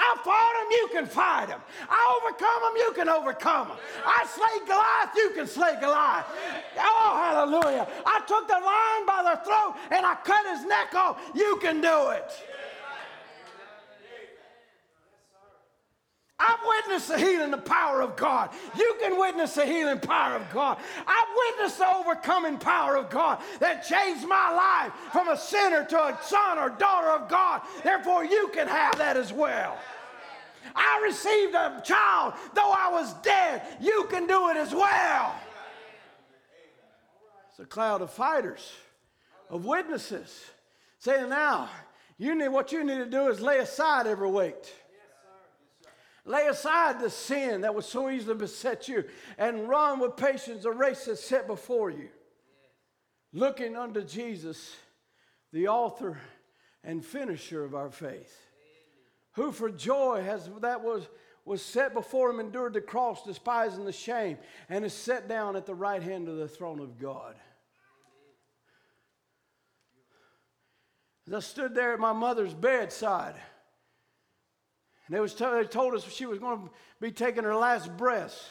[0.00, 1.60] I fought them, you can fight them.
[1.88, 3.76] I overcome them, you can overcome them.
[4.04, 6.24] I slay Goliath, you can slay Goliath.
[6.78, 7.86] Oh, hallelujah.
[8.06, 11.20] I took the lion by the throat and I cut his neck off.
[11.34, 12.32] You can do it.
[16.40, 18.48] I've witnessed the healing, the power of God.
[18.76, 20.78] You can witness the healing power of God.
[21.06, 25.98] I've witnessed the overcoming power of God that changed my life from a sinner to
[25.98, 27.60] a son or daughter of God.
[27.84, 29.76] Therefore, you can have that as well.
[30.74, 33.62] I received a child, though I was dead.
[33.80, 35.34] You can do it as well.
[37.50, 38.72] It's a cloud of fighters,
[39.50, 40.42] of witnesses,
[41.00, 41.68] saying, Now,
[42.16, 44.72] you need what you need to do is lay aside every weight
[46.30, 49.02] Lay aside the sin that would so easily beset you
[49.36, 52.08] and run with patience the race that's set before you.
[53.32, 54.76] Looking unto Jesus,
[55.52, 56.20] the author
[56.84, 58.32] and finisher of our faith,
[59.32, 61.08] who for joy has that was
[61.44, 64.38] was set before him, endured the cross, despising the shame,
[64.68, 67.34] and is set down at the right hand of the throne of God.
[71.26, 73.34] As I stood there at my mother's bedside,
[75.10, 76.70] and they, was t- they told us she was going to
[77.00, 78.48] be taking her last breaths.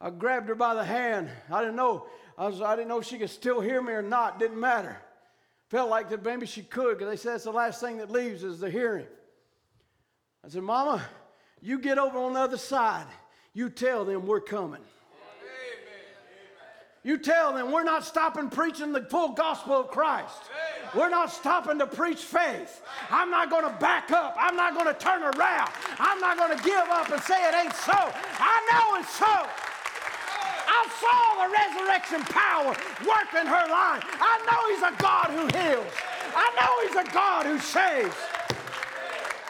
[0.00, 1.28] I grabbed her by the hand.
[1.50, 2.06] I didn't know.
[2.38, 4.38] I, was, I didn't know if she could still hear me or not.
[4.38, 4.96] Didn't matter.
[5.66, 8.44] Felt like that maybe she could because they said that's the last thing that leaves
[8.44, 9.06] is the hearing.
[10.44, 11.02] I said, Mama,
[11.60, 13.06] you get over on the other side.
[13.52, 14.82] You tell them we're coming.
[17.02, 20.36] You tell them we're not stopping preaching the full gospel of Christ.
[20.94, 22.82] We're not stopping to preach faith.
[23.10, 24.36] I'm not going to back up.
[24.38, 25.70] I'm not going to turn around.
[25.98, 27.96] I'm not going to give up and say it ain't so.
[27.96, 29.46] I know it's so.
[30.72, 32.76] I saw the resurrection power
[33.08, 34.04] work in her life.
[34.20, 35.92] I know He's a God who heals.
[36.36, 38.14] I know He's a God who saves.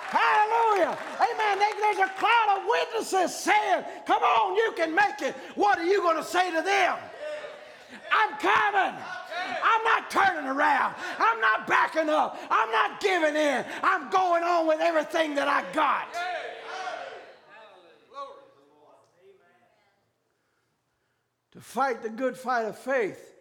[0.07, 0.97] Hallelujah.
[1.19, 1.59] Amen.
[1.59, 5.35] There's a cloud of witnesses saying, Come on, you can make it.
[5.57, 6.97] What are you going to say to them?
[8.11, 9.01] I'm coming.
[9.63, 10.95] I'm not turning around.
[11.19, 12.39] I'm not backing up.
[12.51, 13.65] I'm not giving in.
[13.83, 16.09] I'm going on with everything that I got.
[21.53, 23.35] To fight the good fight of faith,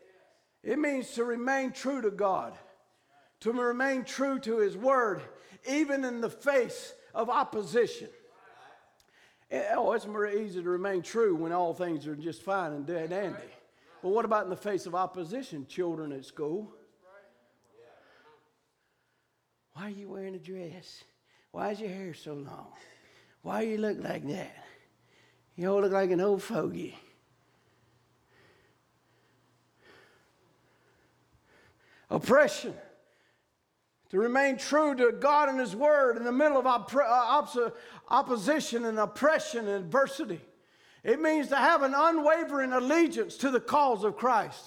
[0.63, 2.53] it means to remain true to God,
[3.41, 5.21] to remain true to His Word,
[5.69, 8.09] even in the face of opposition.
[9.51, 12.85] Eh, oh, it's more easy to remain true when all things are just fine and
[12.85, 13.37] dead dandy.
[14.01, 16.73] But what about in the face of opposition, children at school?
[19.73, 21.03] Why are you wearing a dress?
[21.51, 22.67] Why is your hair so long?
[23.41, 24.55] Why do you look like that?
[25.55, 26.97] You all look like an old fogey.
[32.09, 32.73] Oppression
[34.09, 37.69] to remain true to God and His Word in the middle of uh,
[38.09, 40.41] opposition and oppression and adversity.
[41.03, 44.63] It means to have an unwavering allegiance to the cause of Christ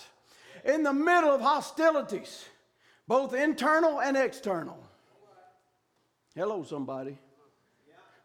[0.64, 2.44] in the middle of hostilities,
[3.06, 4.78] both internal and external.
[6.34, 7.18] Hello, somebody.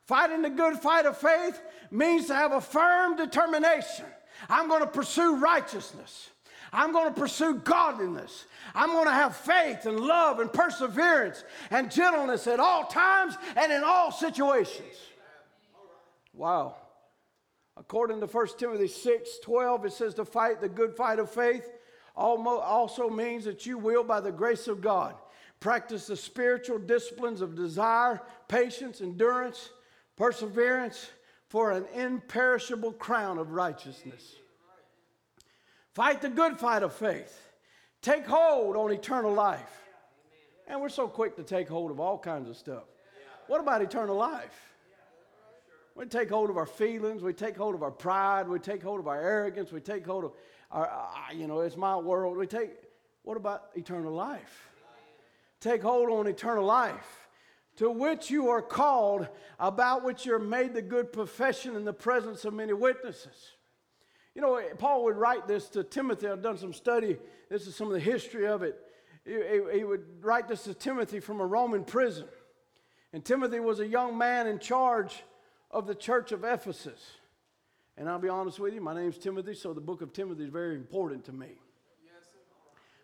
[0.05, 4.05] Fighting the good fight of faith means to have a firm determination.
[4.49, 6.29] I'm going to pursue righteousness.
[6.71, 8.45] I'm going to pursue godliness.
[8.73, 13.71] I'm going to have faith and love and perseverance and gentleness at all times and
[13.71, 14.95] in all situations.
[16.33, 16.75] Wow.
[17.79, 21.69] According to 1 Timothy 6 12, it says to fight the good fight of faith
[22.15, 25.15] also means that you will, by the grace of God,
[25.59, 29.69] practice the spiritual disciplines of desire, patience, endurance,
[30.15, 31.09] perseverance
[31.47, 34.35] for an imperishable crown of righteousness.
[35.93, 37.39] Fight the good fight of faith.
[38.01, 39.83] Take hold on eternal life.
[40.67, 42.83] And we're so quick to take hold of all kinds of stuff.
[43.47, 44.75] What about eternal life?
[45.97, 47.23] We take hold of our feelings.
[47.23, 48.47] We take hold of our pride.
[48.47, 49.71] We take hold of our arrogance.
[49.71, 50.31] We take hold of
[50.71, 52.37] our, uh, you know, it's my world.
[52.37, 52.69] We take,
[53.23, 54.69] what about eternal life?
[55.59, 57.27] Take hold on eternal life,
[57.77, 59.27] to which you are called,
[59.59, 63.55] about which you're made the good profession in the presence of many witnesses.
[64.35, 66.27] You know, Paul would write this to Timothy.
[66.27, 67.17] I've done some study.
[67.49, 68.79] This is some of the history of it.
[69.25, 72.27] He, he would write this to Timothy from a Roman prison.
[73.13, 75.23] And Timothy was a young man in charge
[75.77, 76.99] of the church of Ephesus.
[77.97, 80.49] And I'll be honest with you, my name's Timothy, so the book of Timothy is
[80.49, 81.49] very important to me.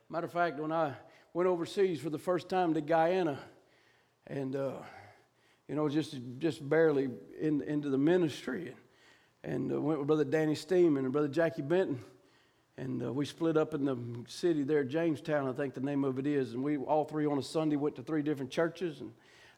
[0.09, 0.93] Matter of fact, when I
[1.35, 3.37] went overseas for the first time to Guyana,
[4.25, 4.71] and uh,
[5.67, 7.09] you know, just just barely
[7.39, 8.73] in, into the ministry,
[9.43, 11.99] and uh, went with Brother Danny Steeman and Brother Jackie Benton.
[12.77, 16.17] And uh, we split up in the city there, Jamestown, I think the name of
[16.17, 16.53] it is.
[16.53, 18.99] And we all three on a Sunday went to three different churches.
[19.01, 19.11] And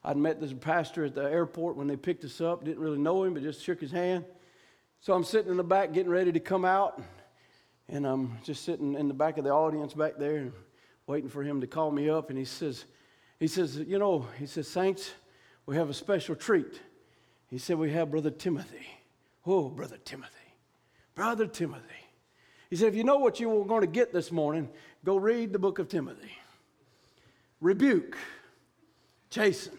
[0.06, 2.64] I'd met this pastor at the airport when they picked us up.
[2.64, 4.24] Didn't really know him, but just shook his hand.
[5.00, 7.02] So I'm sitting in the back getting ready to come out.
[7.88, 10.52] And I'm just sitting in the back of the audience back there
[11.08, 12.30] waiting for him to call me up.
[12.30, 12.84] And he says,
[13.40, 15.10] he says, you know, he says, Saints,
[15.66, 16.80] we have a special treat.
[17.50, 18.86] He said, we have Brother Timothy.
[19.44, 20.30] Oh, Brother Timothy.
[21.16, 21.82] Brother Timothy.
[22.70, 24.68] He said, if you know what you were going to get this morning,
[25.04, 26.30] go read the book of Timothy.
[27.60, 28.16] Rebuke,
[29.30, 29.76] chasten.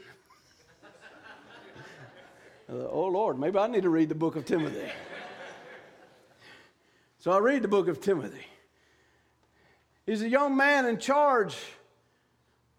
[2.69, 4.89] Uh, oh, Lord, maybe I need to read the book of Timothy.
[7.19, 8.45] so I read the book of Timothy.
[10.05, 11.55] He's a young man in charge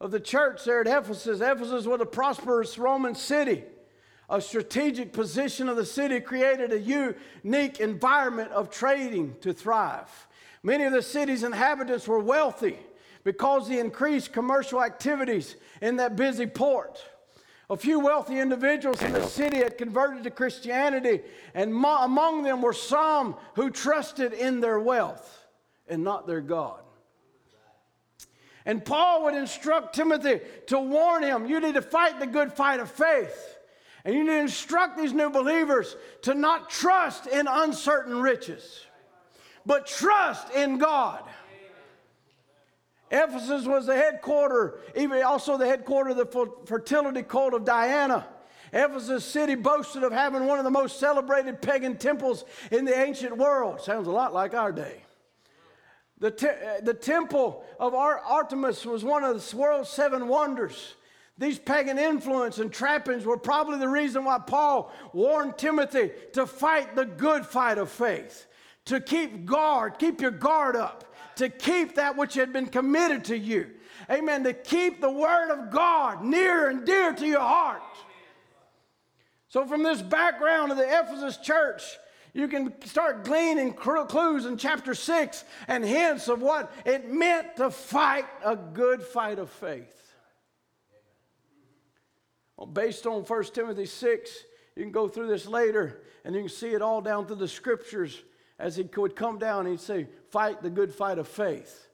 [0.00, 1.40] of the church there at Ephesus.
[1.40, 3.64] Ephesus was a prosperous Roman city
[4.28, 10.28] A strategic position of the city created a unique environment of trading to thrive.
[10.62, 12.78] Many of the city's inhabitants were wealthy
[13.24, 17.02] because of the increased commercial activities in that busy port.
[17.70, 21.20] A few wealthy individuals in the city had converted to Christianity,
[21.52, 25.46] and mo- among them were some who trusted in their wealth
[25.86, 26.80] and not their God.
[28.64, 32.80] And Paul would instruct Timothy to warn him you need to fight the good fight
[32.80, 33.56] of faith.
[34.04, 38.84] And you need to instruct these new believers to not trust in uncertain riches,
[39.66, 41.22] but trust in God.
[43.10, 48.26] Ephesus was the headquarters, even also the headquarters of the fertility cult of Diana.
[48.72, 53.36] Ephesus city boasted of having one of the most celebrated pagan temples in the ancient
[53.36, 53.80] world.
[53.80, 55.02] Sounds a lot like our day.
[56.18, 60.94] The, te- uh, the temple of Artemis was one of the world's seven wonders.
[61.38, 66.96] These pagan influence and trappings were probably the reason why Paul warned Timothy to fight
[66.96, 68.48] the good fight of faith,
[68.86, 71.07] to keep guard, keep your guard up
[71.38, 73.70] to keep that which had been committed to you.
[74.10, 74.44] Amen.
[74.44, 77.82] To keep the word of God near and dear to your heart.
[79.48, 81.82] So, from this background of the Ephesus church,
[82.34, 87.70] you can start gleaning clues in chapter 6 and hints of what it meant to
[87.70, 89.94] fight a good fight of faith.
[92.56, 94.30] Well, based on 1 Timothy 6,
[94.76, 97.48] you can go through this later and you can see it all down through the
[97.48, 98.20] scriptures
[98.58, 101.88] as he would come down, he'd say, Fight the good fight of faith.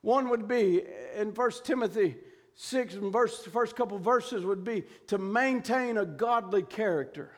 [0.00, 0.82] One would be
[1.16, 2.16] in 1 Timothy
[2.54, 7.32] 6, and verse, the first couple verses would be to maintain a godly character.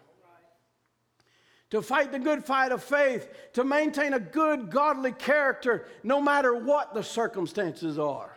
[1.70, 6.55] To fight the good fight of faith, to maintain a good godly character no matter
[6.55, 8.37] what the circumstances are,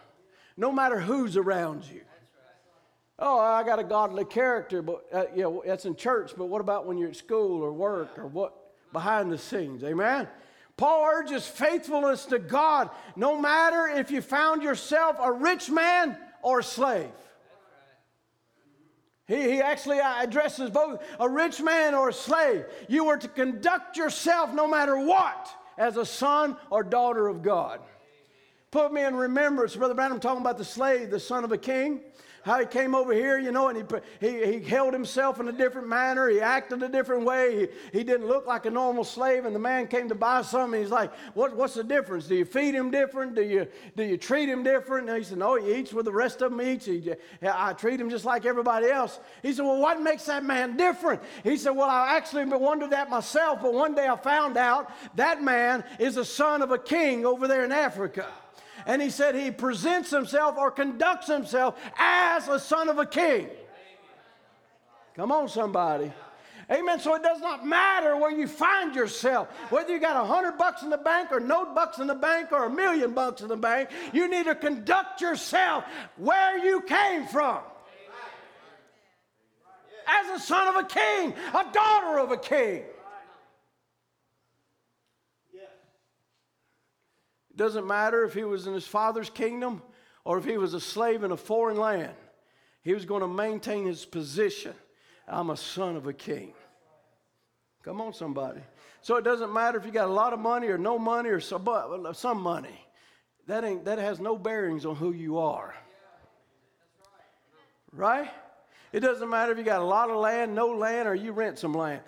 [0.55, 2.01] no matter who's around you.
[3.17, 6.33] Oh, I got a godly character, but uh, yeah, that's in church.
[6.37, 8.53] But what about when you're at school or work or what?
[8.93, 9.83] behind the scenes.
[9.83, 10.27] Amen?
[10.77, 16.59] Paul urges faithfulness to God no matter if you found yourself a rich man or
[16.59, 17.11] a slave.
[19.27, 22.65] He, he actually addresses both a rich man or a slave.
[22.89, 27.79] You were to conduct yourself no matter what as a son or daughter of God.
[28.71, 32.01] Put me in remembrance, Brother Branham talking about the slave, the son of a king
[32.43, 33.77] how he came over here, you know, and
[34.19, 36.29] he, he, he held himself in a different manner.
[36.29, 37.67] He acted a different way.
[37.91, 39.45] He, he didn't look like a normal slave.
[39.45, 40.79] And the man came to buy something.
[40.79, 42.27] He's like, what, What's the difference?
[42.27, 43.35] Do you feed him different?
[43.35, 45.07] Do you, do you treat him different?
[45.07, 46.83] And he said, No, he eats with the rest of them eat.
[46.83, 49.19] He, I treat him just like everybody else.
[49.41, 51.21] He said, Well, what makes that man different?
[51.43, 55.41] He said, Well, I actually wondered that myself, but one day I found out that
[55.41, 58.27] man is the son of a king over there in Africa
[58.85, 63.47] and he said he presents himself or conducts himself as a son of a king.
[65.15, 66.11] Come on, somebody.
[66.71, 66.99] Amen.
[66.99, 70.81] So it does not matter where you find yourself, whether you got a hundred bucks
[70.81, 73.57] in the bank or no bucks in the bank or a million bucks in the
[73.57, 75.83] bank, you need to conduct yourself
[76.17, 77.59] where you came from.
[80.07, 82.83] As a son of a king, a daughter of a king.
[87.53, 89.81] It doesn't matter if he was in his father's kingdom
[90.25, 92.13] or if he was a slave in a foreign land.
[92.81, 94.73] He was going to maintain his position.
[95.27, 96.53] I'm a son of a king.
[97.83, 98.61] Come on, somebody.
[99.01, 101.39] So it doesn't matter if you got a lot of money or no money or
[101.39, 101.67] some,
[102.13, 102.85] some money.
[103.47, 105.75] That, ain't, that has no bearings on who you are.
[107.91, 108.29] Right?
[108.93, 111.59] It doesn't matter if you got a lot of land, no land, or you rent
[111.59, 112.01] some land.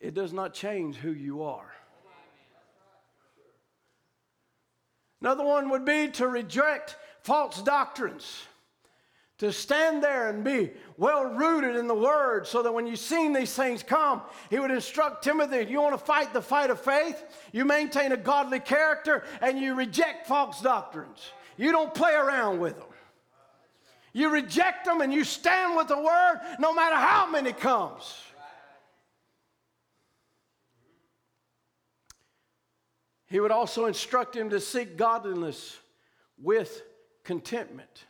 [0.00, 1.72] It does not change who you are.
[5.20, 8.42] Another one would be to reject false doctrines.
[9.38, 13.32] To stand there and be well rooted in the word so that when you see
[13.34, 17.22] these things come, he would instruct Timothy you want to fight the fight of faith,
[17.52, 21.32] you maintain a godly character, and you reject false doctrines.
[21.58, 22.88] You don't play around with them.
[24.14, 28.14] You reject them and you stand with the word no matter how many comes.
[33.26, 35.76] He would also instruct him to seek godliness
[36.40, 36.82] with
[37.24, 38.04] contentment.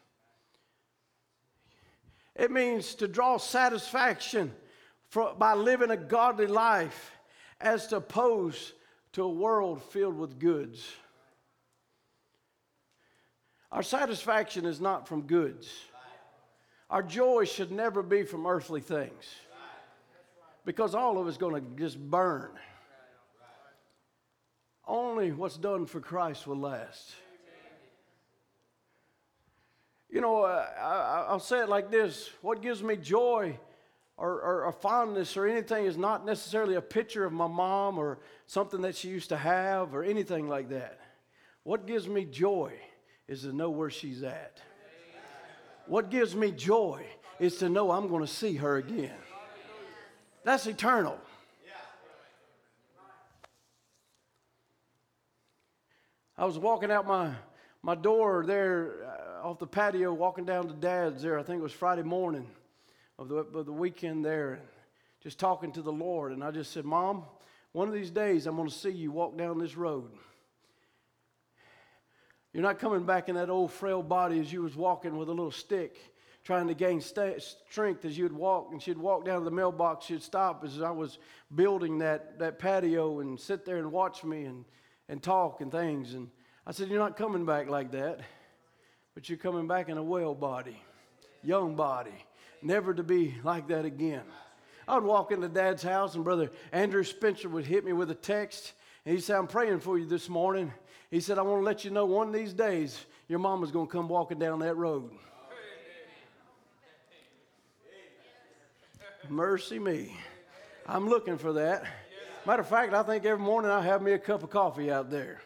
[2.34, 4.52] It means to draw satisfaction
[5.08, 7.12] for, by living a godly life
[7.60, 8.72] as opposed
[9.12, 10.86] to a world filled with goods.
[13.72, 15.70] Our satisfaction is not from goods.
[16.90, 19.24] Our joy should never be from earthly things
[20.64, 22.50] because all of it's going to just burn.
[24.86, 27.14] Only what's done for Christ will last.
[30.08, 33.58] You know, uh, I, will say it like this what gives me joy
[34.16, 38.18] or, or a fondness or anything is not necessarily a picture of my mom or
[38.46, 41.00] something that she used to have or anything like that.
[41.64, 42.72] What gives me joy
[43.28, 44.60] is to know where she's at.
[45.86, 47.04] What gives me joy
[47.38, 49.12] is to know I'm going to see her again.
[50.44, 51.18] That's eternal.
[56.38, 57.32] I was walking out my,
[57.80, 58.92] my door there
[59.42, 61.38] uh, off the patio, walking down to Dad's there.
[61.38, 62.46] I think it was Friday morning
[63.18, 64.60] of the, of the weekend there,
[65.22, 66.32] just talking to the Lord.
[66.32, 67.24] And I just said, Mom,
[67.72, 70.10] one of these days I'm going to see you walk down this road.
[72.52, 75.32] You're not coming back in that old frail body as you was walking with a
[75.32, 75.96] little stick,
[76.44, 78.68] trying to gain st- strength as you'd walk.
[78.72, 80.04] And she'd walk down to the mailbox.
[80.04, 81.16] She'd stop as I was
[81.54, 84.66] building that, that patio and sit there and watch me and,
[85.08, 86.14] and talk and things.
[86.14, 86.28] And
[86.66, 88.20] I said, You're not coming back like that,
[89.14, 90.80] but you're coming back in a well body,
[91.42, 92.24] young body,
[92.62, 94.24] never to be like that again.
[94.88, 98.14] I would walk into dad's house, and Brother Andrew Spencer would hit me with a
[98.14, 98.72] text,
[99.04, 100.72] and he said, I'm praying for you this morning.
[101.10, 103.86] He said, I want to let you know one of these days your mama's going
[103.86, 105.10] to come walking down that road.
[109.28, 110.16] Mercy me.
[110.86, 111.84] I'm looking for that.
[112.46, 115.10] Matter of fact, I think every morning I have me a cup of coffee out
[115.10, 115.40] there.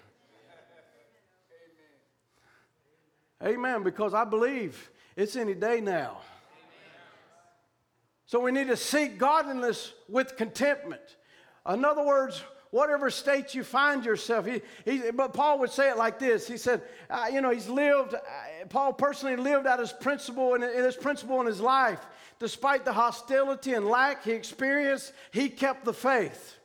[3.43, 3.55] Amen.
[3.55, 6.19] Amen Because I believe it's any day now.
[8.27, 11.01] So we need to seek godliness with contentment.
[11.67, 14.45] In other words, whatever state you find yourself.
[14.45, 16.47] He, he, but Paul would say it like this.
[16.47, 18.19] He said, uh, you know, he's lived, uh,
[18.69, 22.05] Paul personally lived out his principle and his principle in his life.
[22.39, 26.59] Despite the hostility and lack he experienced, he kept the faith.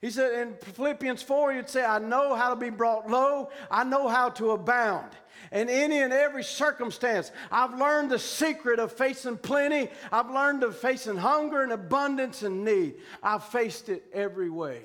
[0.00, 3.82] He said in Philippians 4, he'd say, I know how to be brought low, I
[3.82, 5.10] know how to abound
[5.50, 7.32] in any and every circumstance.
[7.50, 9.90] I've learned the secret of facing plenty.
[10.12, 12.96] I've learned of facing hunger and abundance and need.
[13.22, 14.82] I've faced it every way.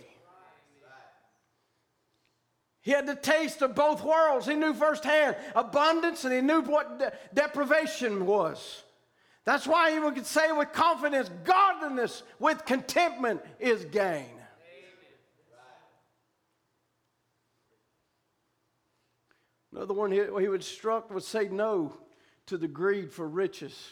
[2.82, 4.46] He had the taste of both worlds.
[4.46, 8.84] He knew firsthand abundance and he knew what de- deprivation was.
[9.46, 14.43] That's why he could say with confidence, godliness with contentment is gain.
[19.74, 21.98] Another one he, he would struck would say no
[22.46, 23.90] to the greed for riches.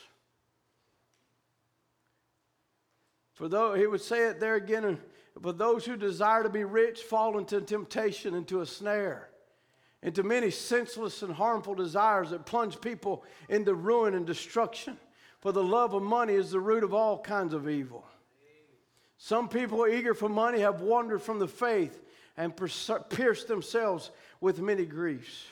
[3.34, 5.00] For though he would say it there again,
[5.42, 9.30] for those who desire to be rich fall into temptation, into a snare,
[10.04, 14.98] into many senseless and harmful desires that plunge people into ruin and destruction.
[15.40, 18.06] For the love of money is the root of all kinds of evil.
[19.18, 22.00] Some people eager for money have wandered from the faith
[22.38, 22.56] and
[23.10, 25.46] pierced themselves with many griefs.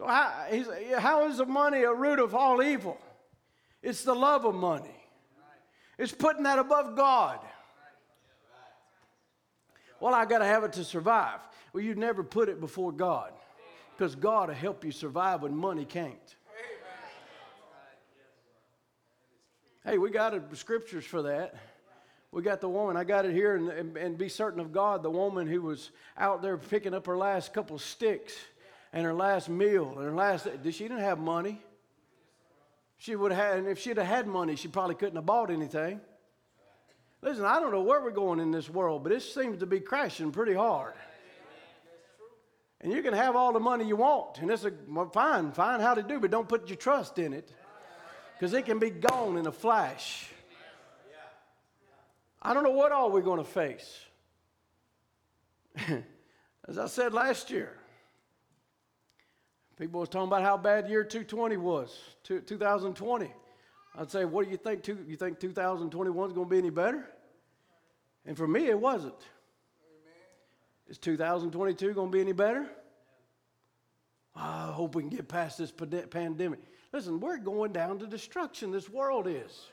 [0.00, 0.46] So, how,
[0.98, 2.98] how is the money a root of all evil?
[3.82, 4.96] It's the love of money,
[5.98, 7.38] it's putting that above God.
[10.00, 11.40] Well, I got to have it to survive.
[11.74, 13.32] Well, you never put it before God
[13.94, 16.36] because God will help you survive when money can't.
[19.84, 21.54] Hey, we got scriptures for that.
[22.32, 25.02] We got the woman, I got it here, and, and, and, be certain of God,
[25.02, 28.34] the woman who was out there picking up her last couple sticks
[28.92, 31.60] and her last meal and her last she didn't have money?
[32.98, 36.00] She would have and if she'd have had money she probably couldn't have bought anything.
[37.22, 39.80] Listen i don't know where we're going in this world but it seems to be
[39.80, 40.94] crashing pretty hard.
[42.82, 45.80] And you can have all the money you want and it's a well, fine fine
[45.80, 47.52] how to do but don't put your trust in it
[48.38, 50.26] because it can be gone in a flash.
[52.42, 54.00] I don't know what all we're going to face.
[56.68, 57.79] As i said last year
[59.80, 63.32] People was talking about how bad year 220 was, 2020.
[63.96, 64.82] I'd say, what do you think?
[64.82, 67.08] Two, you think 2021 is going to be any better?
[68.26, 69.14] And for me, it wasn't.
[70.86, 72.66] Is 2022 going to be any better?
[74.36, 75.72] I hope we can get past this
[76.10, 76.60] pandemic.
[76.92, 78.70] Listen, we're going down to destruction.
[78.70, 79.68] This world is.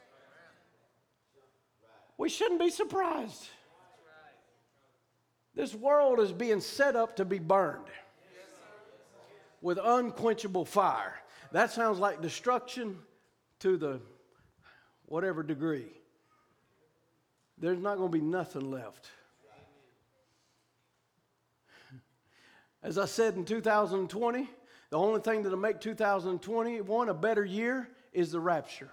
[2.18, 3.50] We shouldn't be surprised.
[5.54, 7.90] This world is being set up to be burned
[9.62, 11.16] with unquenchable fire.
[11.52, 12.98] That sounds like destruction
[13.60, 14.00] to the
[15.06, 15.92] whatever degree.
[17.58, 19.10] There's not going to be nothing left.
[22.84, 24.50] As I said in 2020,
[24.90, 28.90] the only thing that'll make 2021 a better year is the rapture.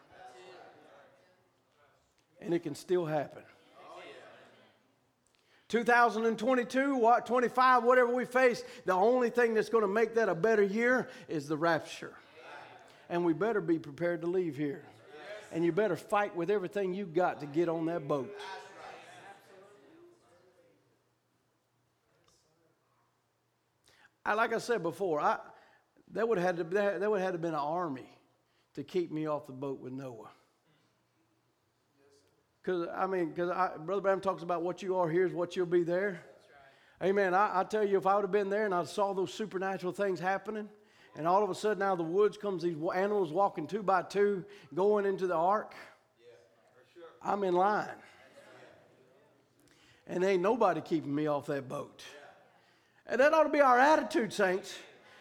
[2.40, 3.42] And it can still happen.
[5.74, 10.34] 2022, what, 25, whatever we face, the only thing that's going to make that a
[10.34, 12.14] better year is the rapture.
[13.10, 14.84] And we better be prepared to leave here.
[15.50, 18.32] and you better fight with everything you got to get on that boat.
[24.24, 25.38] I, like I said before, I,
[26.12, 28.08] that would have had to, that would have been an army
[28.74, 30.30] to keep me off the boat with Noah.
[32.64, 33.50] Because I mean, because
[33.80, 36.22] Brother Branham talks about what you are here is what you'll be there.
[37.00, 37.08] Right.
[37.10, 37.34] Amen.
[37.34, 39.92] I, I, tell you, if I would have been there and I saw those supernatural
[39.92, 40.68] things happening,
[41.16, 44.02] and all of a sudden out of the woods comes these animals walking two by
[44.02, 44.44] two,
[44.74, 45.74] going into the ark,
[46.18, 47.04] yeah, sure.
[47.22, 47.88] I'm in line.
[50.06, 52.02] And ain't nobody keeping me off that boat.
[52.02, 53.12] Yeah.
[53.12, 54.74] And that ought to be our attitude, saints.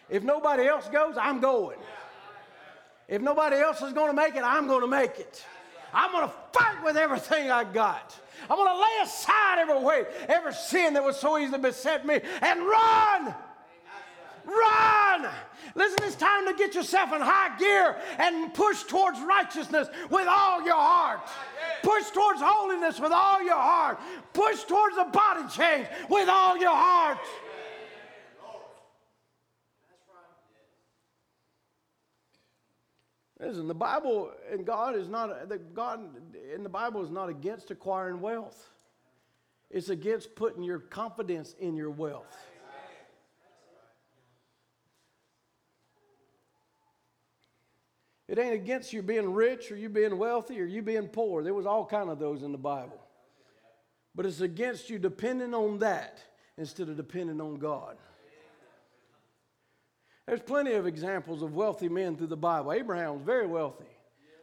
[0.08, 1.78] If nobody else goes, I'm going.
[3.06, 5.44] If nobody else is going to make it, I'm going to make it.
[5.92, 8.14] I'm going to fight with everything I got.
[8.48, 12.20] I'm going to lay aside every weight, every sin that was so easily beset me,
[12.42, 13.34] and run.
[14.46, 15.30] Run!
[15.74, 20.62] Listen, it's time to get yourself in high gear and push towards righteousness with all
[20.62, 21.28] your heart.
[21.82, 23.98] Push towards holiness with all your heart.
[24.34, 27.18] Push towards a body change with all your heart.
[33.40, 36.00] Listen, the Bible and God is not the God
[36.54, 38.70] in the Bible is not against acquiring wealth.
[39.70, 42.36] It's against putting your confidence in your wealth.
[48.26, 51.42] It ain't against you being rich or you being wealthy or you being poor.
[51.42, 53.00] There was all kind of those in the Bible.
[54.14, 56.20] But it's against you depending on that
[56.56, 57.96] instead of depending on God.
[60.26, 62.72] There's plenty of examples of wealthy men through the Bible.
[62.72, 63.84] Abraham was very wealthy.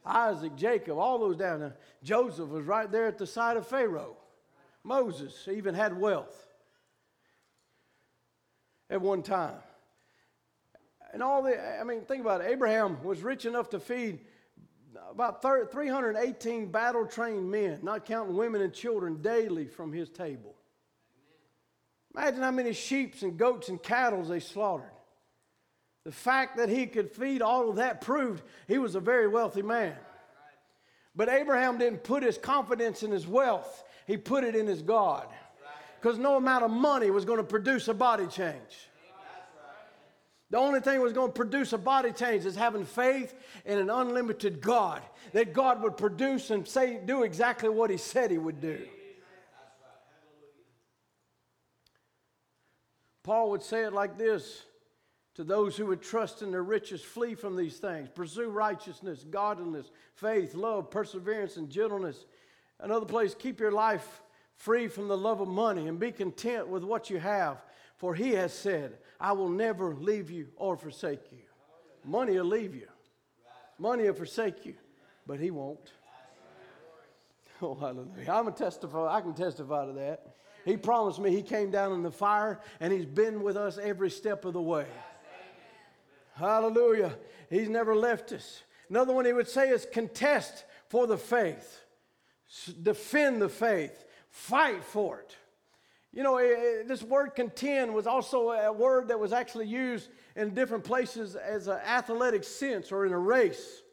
[0.05, 1.75] Isaac, Jacob, all those down there.
[2.03, 4.17] Joseph was right there at the side of Pharaoh.
[4.83, 6.35] Moses even had wealth
[8.89, 9.55] at one time.
[11.13, 12.49] And all the, I mean, think about it.
[12.49, 14.19] Abraham was rich enough to feed
[15.09, 20.55] about 318 battle trained men, not counting women and children, daily from his table.
[22.15, 24.89] Imagine how many sheep and goats and cattle they slaughtered.
[26.03, 29.61] The fact that he could feed all of that proved he was a very wealthy
[29.61, 29.95] man.
[31.15, 35.27] But Abraham didn't put his confidence in his wealth, he put it in his God.
[35.99, 38.89] Because no amount of money was going to produce a body change.
[40.49, 43.35] The only thing that was going to produce a body change is having faith
[43.65, 45.01] in an unlimited God.
[45.31, 48.79] That God would produce and say, do exactly what He said He would do.
[53.23, 54.63] Paul would say it like this
[55.35, 58.09] to those who would trust in their riches, flee from these things.
[58.13, 62.25] Pursue righteousness, godliness, faith, love, perseverance, and gentleness.
[62.79, 64.21] Another place, keep your life
[64.55, 67.63] free from the love of money and be content with what you have.
[67.97, 71.39] For he has said, I will never leave you or forsake you.
[72.03, 72.87] Money will leave you,
[73.77, 74.73] money will forsake you,
[75.25, 75.91] but he won't.
[77.63, 78.31] Oh, hallelujah.
[78.31, 80.35] I'm a testify, I can testify to that.
[80.65, 84.09] He promised me he came down in the fire and he's been with us every
[84.09, 84.87] step of the way.
[86.41, 87.15] Hallelujah.
[87.51, 88.63] He's never left us.
[88.89, 91.81] Another one he would say is contest for the faith,
[92.81, 95.37] defend the faith, fight for it.
[96.11, 100.09] You know, eh, eh, this word contend was also a word that was actually used
[100.35, 103.83] in different places as an athletic sense or in a race.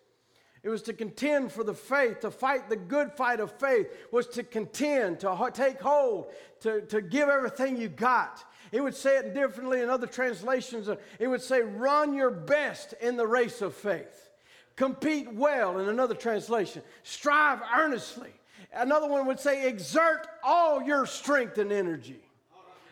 [0.63, 4.27] It was to contend for the faith, to fight the good fight of faith, was
[4.29, 8.43] to contend, to take hold, to, to give everything you got.
[8.73, 10.89] It would say it differently in other translations.
[11.19, 14.29] It would say, run your best in the race of faith.
[14.77, 16.83] Compete well in another translation.
[17.03, 18.31] Strive earnestly.
[18.73, 22.21] Another one would say, exert all your strength and energy.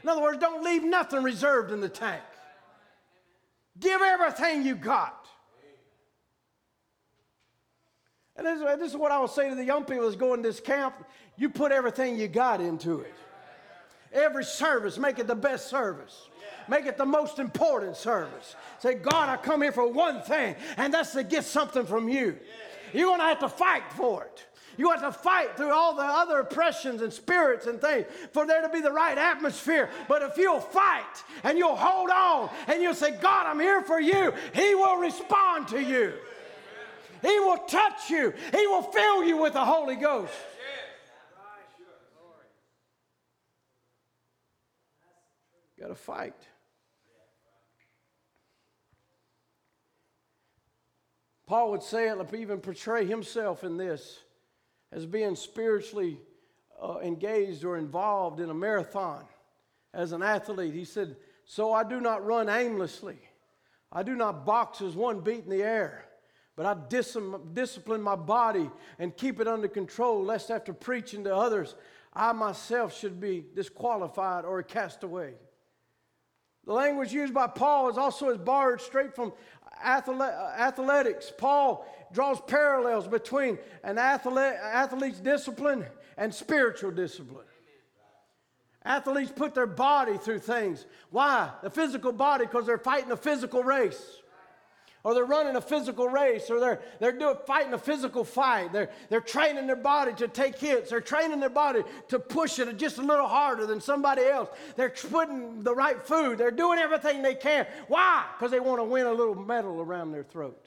[0.02, 2.22] In other words, don't leave nothing reserved in the tank.
[3.78, 5.26] Give everything you got.
[8.36, 10.60] And this, is what I will say to the young people that's going to this
[10.60, 10.94] camp.
[11.36, 13.14] You put everything you got into it.
[14.12, 16.28] Every service, make it the best service.
[16.68, 18.56] Make it the most important service.
[18.80, 22.36] Say, God, I come here for one thing, and that's to get something from you.
[22.92, 24.46] You're going to have to fight for it.
[24.78, 28.60] You have to fight through all the other oppressions and spirits and things for there
[28.60, 29.88] to be the right atmosphere.
[30.06, 33.98] But if you'll fight and you'll hold on and you'll say, God, I'm here for
[33.98, 36.12] you, He will respond to you.
[37.22, 40.32] He will touch you, He will fill you with the Holy Ghost.
[45.86, 46.34] Got to fight.
[51.46, 54.18] Paul would say it, even portray himself in this
[54.90, 56.18] as being spiritually
[56.82, 59.26] uh, engaged or involved in a marathon
[59.94, 60.74] as an athlete.
[60.74, 61.14] He said,
[61.44, 63.18] So I do not run aimlessly.
[63.92, 66.06] I do not box as one beat in the air,
[66.56, 67.16] but I dis-
[67.52, 68.68] discipline my body
[68.98, 71.76] and keep it under control, lest after preaching to others,
[72.12, 75.34] I myself should be disqualified or cast away.
[76.66, 79.32] The language used by Paul is also as borrowed straight from
[79.84, 81.32] athletics.
[81.36, 85.86] Paul draws parallels between an athlete, athlete's discipline
[86.16, 87.46] and spiritual discipline.
[88.84, 90.86] Athletes put their body through things.
[91.10, 91.50] Why?
[91.62, 94.20] The physical body, because they're fighting a physical race
[95.06, 98.72] or they're running a physical race, or they're, they're doing, fighting a physical fight.
[98.72, 100.90] They're, they're training their body to take hits.
[100.90, 104.48] They're training their body to push it just a little harder than somebody else.
[104.74, 106.38] They're putting the right food.
[106.38, 107.68] They're doing everything they can.
[107.86, 108.24] Why?
[108.36, 110.66] Because they want to win a little medal around their throat.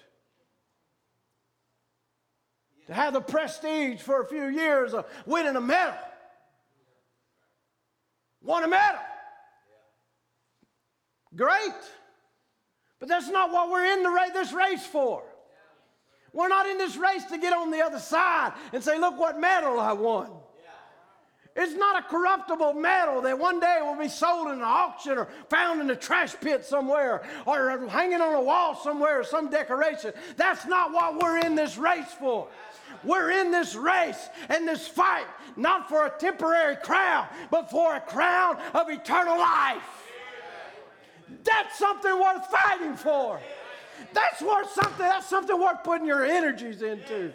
[2.87, 5.99] To have the prestige for a few years of winning a medal.
[8.41, 9.01] Won a medal.
[11.35, 11.75] Great.
[12.99, 15.23] But that's not what we're in the ra- this race for.
[16.33, 19.39] We're not in this race to get on the other side and say, look what
[19.39, 20.29] medal I won.
[21.55, 25.27] It's not a corruptible medal that one day will be sold in an auction or
[25.49, 30.13] found in a trash pit somewhere or hanging on a wall somewhere or some decoration.
[30.37, 32.47] That's not what we're in this race for.
[33.03, 35.25] We're in this race and this fight
[35.57, 39.98] not for a temporary crown, but for a crown of eternal life.
[41.43, 43.39] That's something worth fighting for.
[44.13, 45.05] That's worth something.
[45.05, 47.33] That's something worth putting your energies into.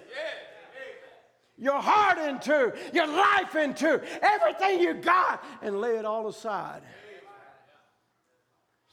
[1.56, 6.82] Your heart into, your life into, everything you got, and lay it all aside.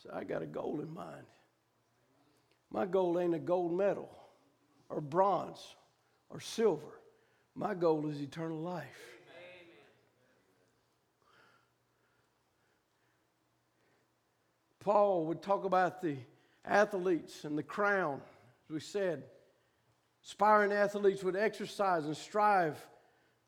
[0.04, 1.26] So I got a goal in mind.
[2.72, 4.10] My goal ain't a gold medal
[4.90, 5.76] or bronze
[6.30, 7.00] or silver.
[7.56, 9.11] My goal is eternal life.
[14.82, 16.18] Paul would talk about the
[16.66, 18.20] athletes and the crown,
[18.66, 19.24] as we said.
[20.26, 22.84] Aspiring athletes would exercise and strive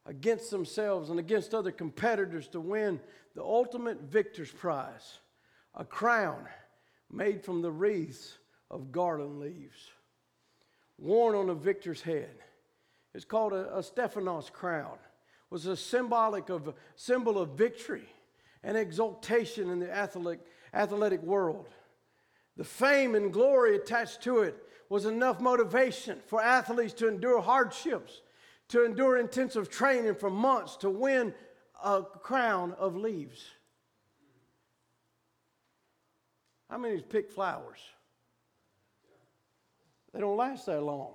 [0.06, 3.00] against themselves and against other competitors to win
[3.36, 5.20] the ultimate victor's prize
[5.76, 6.46] a crown
[7.12, 8.38] made from the wreaths
[8.70, 9.90] of garland leaves,
[11.00, 12.36] worn on a victor's head.
[13.16, 14.94] It's called a, a Stephanos crown.
[14.94, 18.08] It was a symbolic of symbol of victory
[18.64, 20.42] and exaltation in the athletic
[20.74, 21.68] athletic world.
[22.58, 24.56] The fame and glory attached to it
[24.90, 28.22] was enough motivation for athletes to endure hardships,
[28.70, 31.34] to endure intensive training for months to win
[31.84, 33.44] a crown of leaves.
[36.70, 37.80] How many pick flowers?
[40.14, 41.14] They don't last that long.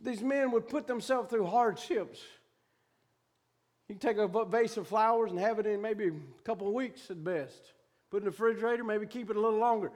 [0.00, 2.20] These men would put themselves through hardships.
[3.88, 6.72] You can take a vase of flowers and have it in maybe a couple of
[6.72, 7.72] weeks at best
[8.12, 9.90] put in the refrigerator, maybe keep it a little longer.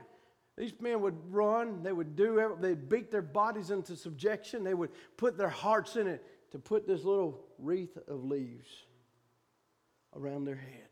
[0.57, 4.89] These men would run, they would do, they'd beat their bodies into subjection, they would
[5.19, 8.71] put their hearts in it to put this little wreath of leaves
[10.15, 10.89] around their head.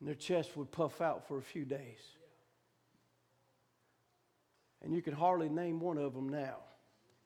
[0.00, 2.00] And their chest would puff out for a few days.
[4.82, 6.56] And you can hardly name one of them now,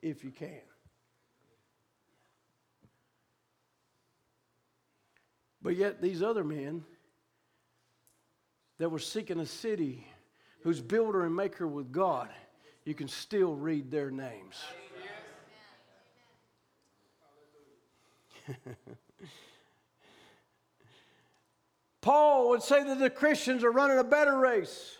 [0.02, 0.60] if you can.
[5.62, 6.84] But yet, these other men,
[8.78, 10.06] that were seeking a city
[10.62, 12.28] whose builder and maker was God,
[12.84, 14.56] you can still read their names.
[22.00, 24.96] Paul would say that the Christians are running a better race,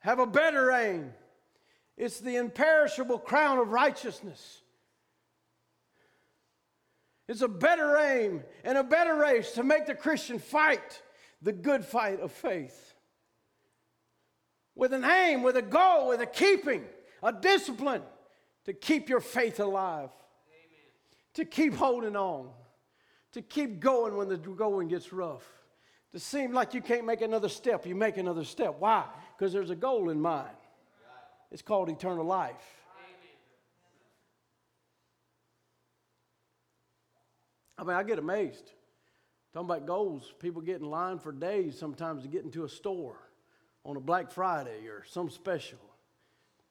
[0.00, 1.12] have a better aim.
[1.96, 4.62] It's the imperishable crown of righteousness.
[7.26, 11.02] It's a better aim and a better race to make the Christian fight
[11.42, 12.94] the good fight of faith.
[14.74, 16.84] With an aim, with a goal, with a keeping,
[17.22, 18.02] a discipline
[18.64, 21.34] to keep your faith alive, Amen.
[21.34, 22.50] to keep holding on,
[23.32, 25.44] to keep going when the going gets rough.
[26.12, 28.76] To seem like you can't make another step, you make another step.
[28.78, 29.04] Why?
[29.36, 30.48] Because there's a goal in mind.
[31.50, 32.54] It's called eternal life.
[37.76, 38.72] I mean, I get amazed.
[39.58, 43.16] Talking about goals, people get in line for days sometimes to get into a store
[43.84, 45.80] on a Black Friday or some special.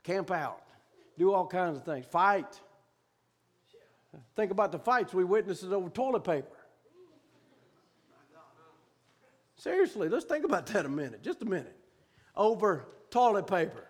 [0.03, 0.63] Camp out,
[1.17, 2.61] do all kinds of things, fight.
[4.37, 6.55] Think about the fights we witnessed over toilet paper.
[9.57, 11.75] Seriously, let's think about that a minute, just a minute.
[12.37, 13.85] Over toilet paper.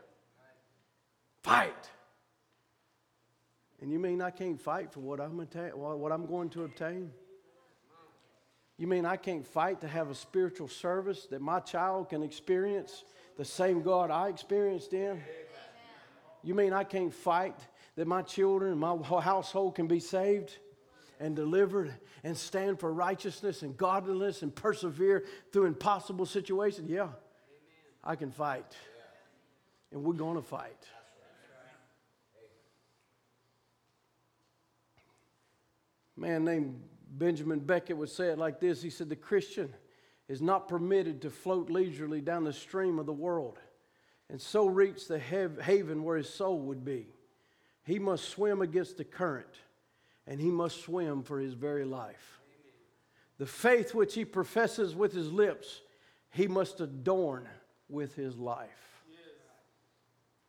[1.43, 1.87] Fight.
[3.79, 7.11] And you mean I can't fight for what I'm, what I'm going to obtain?
[8.77, 13.03] You mean I can't fight to have a spiritual service that my child can experience
[13.35, 15.21] the same God I experienced in?
[16.43, 17.55] You mean I can't fight
[17.95, 20.57] that my children and my household can be saved
[21.19, 26.89] and delivered and stand for righteousness and godliness and persevere through impossible situations?
[26.89, 27.09] Yeah,
[28.03, 28.75] I can fight.
[29.91, 30.85] And we're going to fight.
[36.17, 36.81] man named
[37.11, 39.73] Benjamin Beckett would say it like this He said, The Christian
[40.27, 43.59] is not permitted to float leisurely down the stream of the world
[44.29, 47.07] and so reach the haven where his soul would be.
[47.83, 49.47] He must swim against the current
[50.25, 52.39] and he must swim for his very life.
[53.37, 55.81] The faith which he professes with his lips,
[56.31, 57.47] he must adorn
[57.87, 58.67] with his life.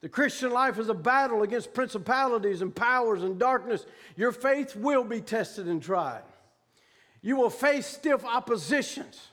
[0.01, 3.85] The Christian life is a battle against principalities and powers and darkness.
[4.17, 6.23] Your faith will be tested and tried.
[7.21, 9.29] You will face stiff oppositions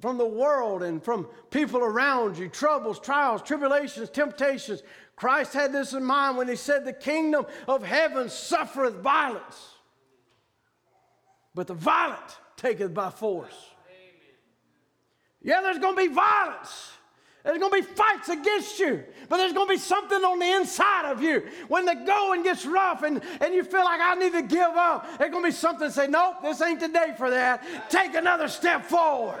[0.00, 4.82] from the world and from people around you troubles, trials, tribulations, temptations.
[5.16, 9.74] Christ had this in mind when he said, The kingdom of heaven suffereth violence,
[11.54, 13.56] but the violent taketh by force.
[15.42, 16.92] Yeah, there's going to be violence.
[17.44, 20.56] There's going to be fights against you, but there's going to be something on the
[20.56, 21.46] inside of you.
[21.68, 25.18] When the going gets rough and, and you feel like I need to give up,
[25.18, 27.90] there's going to be something say, Nope, this ain't the day for that.
[27.90, 29.40] Take another step forward.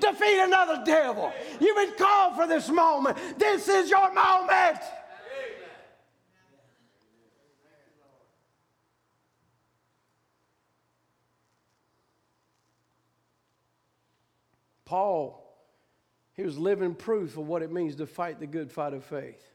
[0.00, 1.32] Defeat another devil.
[1.60, 3.16] You've been called for this moment.
[3.38, 4.78] This is your moment.
[14.84, 15.41] Paul
[16.34, 19.52] he was living proof of what it means to fight the good fight of faith.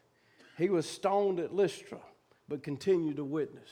[0.58, 2.00] He was stoned at Lystra,
[2.48, 3.70] but continued to witness.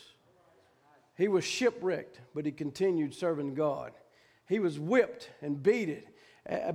[1.17, 3.93] He was shipwrecked, but he continued serving God.
[4.47, 6.03] He was whipped and beaten,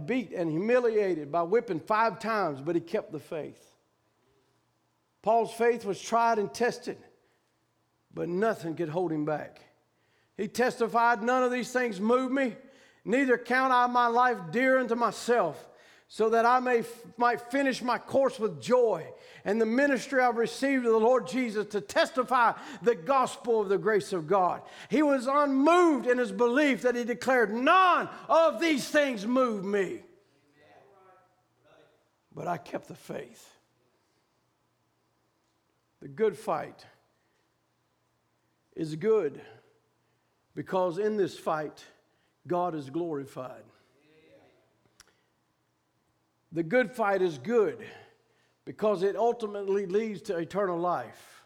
[0.07, 3.66] beat and humiliated by whipping five times, but he kept the faith.
[5.22, 6.97] Paul's faith was tried and tested,
[8.14, 9.61] but nothing could hold him back.
[10.37, 12.57] He testified, None of these things move me,
[13.05, 15.66] neither count I my life dear unto myself
[16.12, 16.82] so that I may
[17.16, 19.06] might finish my course with joy
[19.44, 23.78] and the ministry I've received of the Lord Jesus to testify the gospel of the
[23.78, 24.61] grace of God.
[24.88, 30.00] He was unmoved in his belief that he declared, None of these things move me.
[32.34, 33.48] But I kept the faith.
[36.02, 36.84] The good fight
[38.74, 39.40] is good
[40.56, 41.84] because in this fight,
[42.48, 43.62] God is glorified.
[46.53, 47.84] The good fight is good
[48.64, 51.42] because it ultimately leads to eternal life.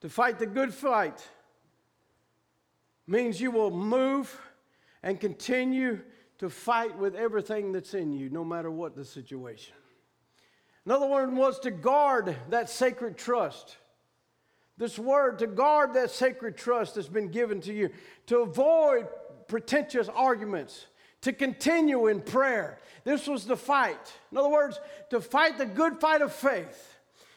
[0.00, 1.26] To fight the good fight
[3.06, 4.38] means you will move
[5.02, 6.00] and continue
[6.38, 9.74] to fight with everything that's in you, no matter what the situation.
[10.84, 13.76] Another one was to guard that sacred trust.
[14.76, 17.90] This word, to guard that sacred trust that's been given to you,
[18.26, 19.06] to avoid
[19.46, 20.86] pretentious arguments
[21.24, 22.78] to continue in prayer.
[23.02, 24.12] This was the fight.
[24.30, 24.78] In other words,
[25.10, 26.93] to fight the good fight of faith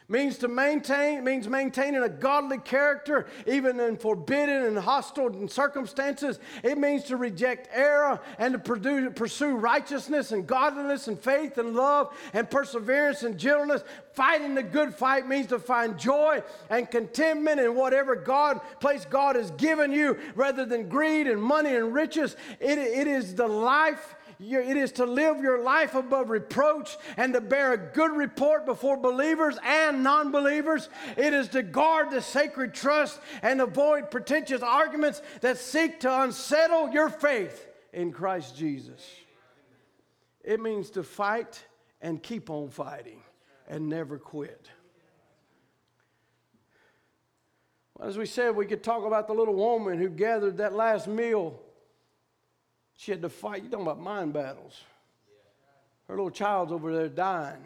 [0.09, 6.39] means to maintain means maintaining a godly character even in forbidden and hostile circumstances.
[6.63, 12.15] It means to reject error and to pursue righteousness and godliness and faith and love
[12.33, 13.83] and perseverance and gentleness.
[14.13, 19.35] Fighting the good fight means to find joy and contentment in whatever god place god
[19.35, 22.35] has given you rather than greed and money and riches.
[22.59, 27.41] It, it is the life it is to live your life above reproach and to
[27.41, 30.89] bear a good report before believers and non believers.
[31.15, 36.91] It is to guard the sacred trust and avoid pretentious arguments that seek to unsettle
[36.91, 39.03] your faith in Christ Jesus.
[40.43, 41.65] It means to fight
[41.99, 43.21] and keep on fighting
[43.67, 44.69] and never quit.
[47.99, 51.59] As we said, we could talk about the little woman who gathered that last meal
[52.97, 53.61] she had to fight.
[53.61, 54.81] You're talking about mind battles.
[56.07, 57.63] Her little child's over there dying.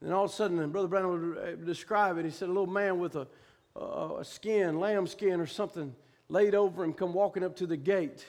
[0.00, 2.24] And all of a sudden, Brother Branham would describe it.
[2.24, 3.26] He said, a little man with a,
[3.76, 5.94] a, a skin, lamb skin or something,
[6.28, 8.24] laid over him, come walking up to the gate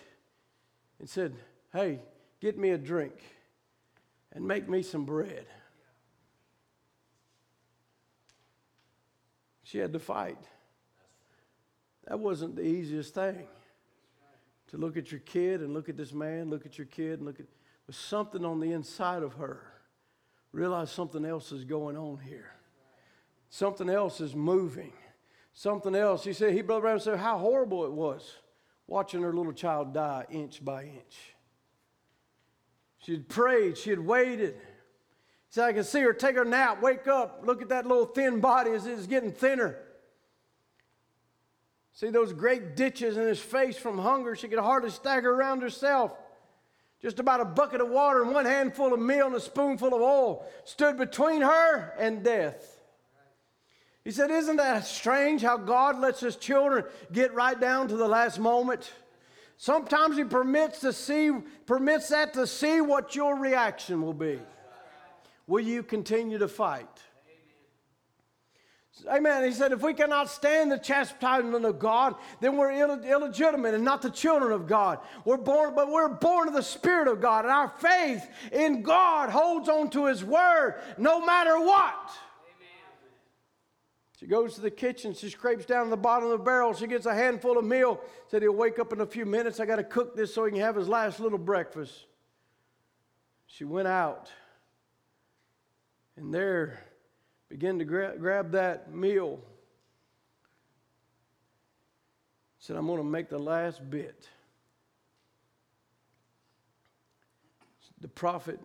[1.00, 1.34] and said,
[1.72, 2.02] Hey,
[2.42, 3.14] get me a drink
[4.34, 5.46] and make me some bread.
[9.64, 10.40] She had to fight.
[12.08, 13.48] That wasn't the easiest thing
[14.70, 17.26] to look at your kid and look at this man, look at your kid and
[17.26, 17.46] look at
[17.88, 19.64] there's something on the inside of her.
[20.52, 22.52] Realize something else is going on here.
[23.50, 24.94] Something else is moving.
[25.54, 26.24] Something else.
[26.24, 28.36] He said, he brought brother Branham said how horrible it was
[28.86, 31.36] watching her little child die inch by inch.
[33.00, 34.54] She had prayed, she had waited.
[34.54, 38.06] He said, I can see her take her nap, wake up, look at that little
[38.06, 39.78] thin body as it's getting thinner.
[42.00, 44.34] See those great ditches in his face from hunger.
[44.34, 46.16] She could hardly stagger around herself.
[47.02, 50.02] Just about a bucket of water and one handful of meal and a spoonful of
[50.02, 52.80] oil stood between her and death.
[54.06, 58.08] He said, Isn't that strange how God lets his children get right down to the
[58.08, 58.94] last moment?
[59.58, 61.32] Sometimes he permits to see,
[61.66, 64.40] permits that to see what your reaction will be.
[65.48, 66.88] Will you continue to fight?
[69.08, 69.44] Amen.
[69.44, 73.84] He said, if we cannot stand the chastisement of God, then we're Ill- illegitimate and
[73.84, 75.00] not the children of God.
[75.26, 79.30] We're born, but we're born of the Spirit of God, and our faith in God
[79.30, 82.12] holds on to His Word no matter what.
[82.44, 83.10] Amen.
[84.20, 85.14] She goes to the kitchen.
[85.14, 86.74] She scrapes down the bottom of the barrel.
[86.74, 88.02] She gets a handful of meal.
[88.28, 89.60] Said he'll wake up in a few minutes.
[89.60, 92.06] I got to cook this so he can have his last little breakfast.
[93.46, 94.30] She went out
[96.18, 96.84] and there
[97.50, 99.40] began to gra- grab that meal.
[102.60, 104.28] Said, I'm going to make the last bit.
[108.02, 108.60] The prophet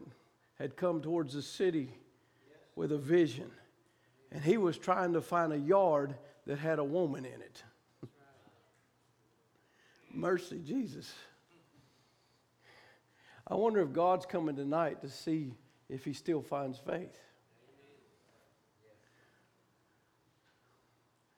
[0.58, 1.90] had come towards the city
[2.76, 3.50] with a vision
[4.34, 6.16] and he was trying to find a yard
[6.46, 7.62] that had a woman in it.
[10.12, 11.12] Mercy, Jesus.
[13.46, 15.54] I wonder if God's coming tonight to see
[15.88, 17.16] if he still finds faith.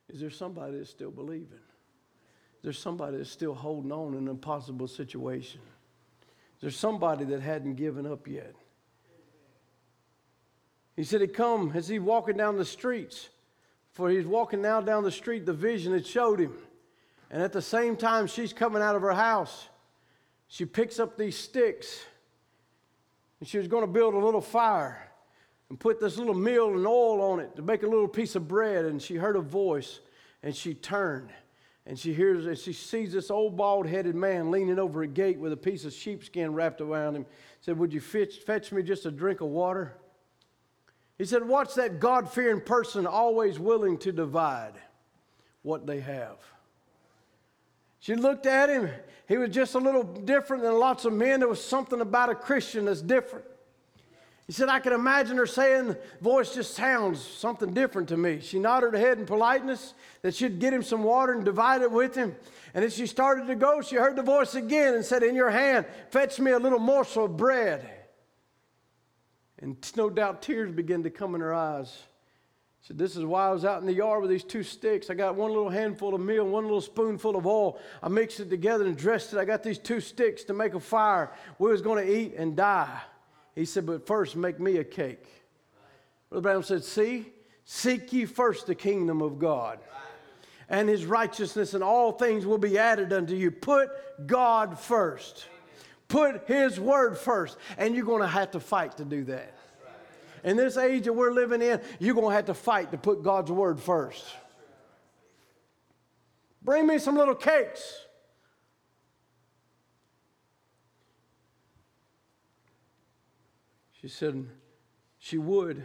[0.09, 1.59] Is there somebody that's still believing?
[2.59, 5.61] Is there somebody that's still holding on in an impossible situation?
[6.57, 8.55] Is there somebody that hadn't given up yet?
[10.97, 13.29] He said he come as he walking down the streets.
[13.93, 16.55] For he's walking now down the street, the vision had showed him.
[17.31, 19.69] And at the same time, she's coming out of her house.
[20.49, 22.05] She picks up these sticks.
[23.41, 25.06] And she was going to build a little fire
[25.69, 28.47] and put this little meal and oil on it to make a little piece of
[28.47, 28.85] bread.
[28.85, 30.01] And she heard a voice
[30.43, 31.31] and she turned
[31.87, 35.53] and she hears and she sees this old bald-headed man leaning over a gate with
[35.53, 37.27] a piece of sheepskin wrapped around him.
[37.61, 39.97] Said, "Would you fetch, fetch me just a drink of water?"
[41.19, 44.75] He said, Watch that God fearing person always willing to divide
[45.63, 46.37] what they have.
[48.01, 48.91] She looked at him.
[49.27, 51.41] He was just a little different than lots of men.
[51.41, 53.47] There was something about a Christian that's different.
[54.47, 58.39] He said, I can imagine her saying, voice just sounds something different to me.
[58.41, 59.93] She nodded her head in politeness
[60.23, 62.37] that she'd get him some water and divide it with him.
[62.73, 65.51] And as she started to go, she heard the voice again and said, In your
[65.51, 67.91] hand, fetch me a little morsel of bread.
[69.59, 71.91] And no doubt tears began to come in her eyes.
[72.83, 75.11] She said, This is why I was out in the yard with these two sticks.
[75.11, 77.81] I got one little handful of meal, one little spoonful of oil.
[78.01, 79.41] I mixed it together and dressed it.
[79.41, 81.33] I got these two sticks to make a fire.
[81.59, 83.01] We was going to eat and die.
[83.57, 85.27] He said, But first, make me a cake.
[86.31, 87.27] Brother Branham said, See,
[87.65, 89.81] seek ye first the kingdom of God
[90.69, 93.51] and his righteousness, and all things will be added unto you.
[93.51, 93.91] Put
[94.27, 95.47] God first.
[96.09, 99.55] Put His word first, and you're going to have to fight to do that.
[100.45, 103.23] In this age that we're living in, you're going to have to fight to put
[103.23, 104.25] God's word first.
[106.63, 108.06] Bring me some little cakes.
[114.07, 114.47] She said
[115.19, 115.83] she would.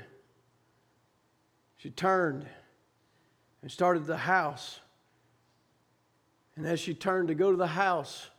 [1.77, 2.45] She turned
[3.63, 4.79] and started the house.
[6.55, 8.29] And as she turned to go to the house,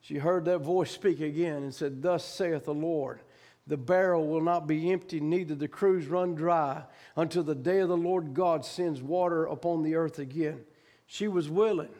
[0.00, 3.18] she heard that voice speak again and said, Thus saith the Lord,
[3.66, 6.84] the barrel will not be empty, neither the cruse run dry,
[7.16, 10.60] until the day of the Lord God sends water upon the earth again.
[11.06, 11.94] She was willing,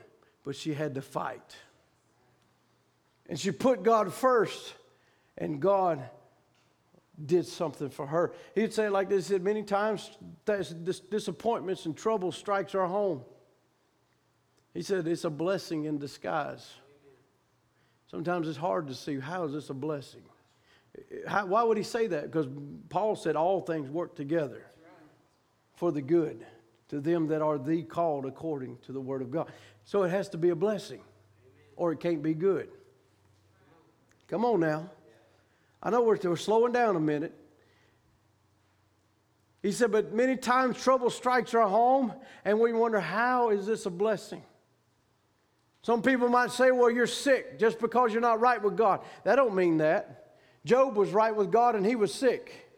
[0.44, 1.56] but she had to fight.
[3.28, 4.74] And she put God first,
[5.36, 6.08] and God
[7.26, 8.32] did something for her.
[8.54, 10.16] He'd say like this, he said many times
[11.10, 13.22] disappointments and trouble strikes our home.
[14.74, 16.74] He said it's a blessing in disguise.
[18.10, 20.22] Sometimes it's hard to see how is this a blessing?
[21.26, 22.24] How, why would he say that?
[22.24, 22.46] Because
[22.88, 24.66] Paul said all things work together
[25.74, 26.44] for the good
[26.88, 29.50] to them that are the called according to the word of God.
[29.84, 31.00] So it has to be a blessing
[31.76, 32.68] or it can't be good.
[34.28, 34.90] Come on now.
[35.82, 37.34] I know we're, we're slowing down a minute.
[39.62, 42.12] He said, but many times trouble strikes our home
[42.44, 44.42] and we wonder, how is this a blessing?
[45.82, 49.00] Some people might say, well, you're sick just because you're not right with God.
[49.24, 50.36] That don't mean that.
[50.64, 52.70] Job was right with God and he was sick.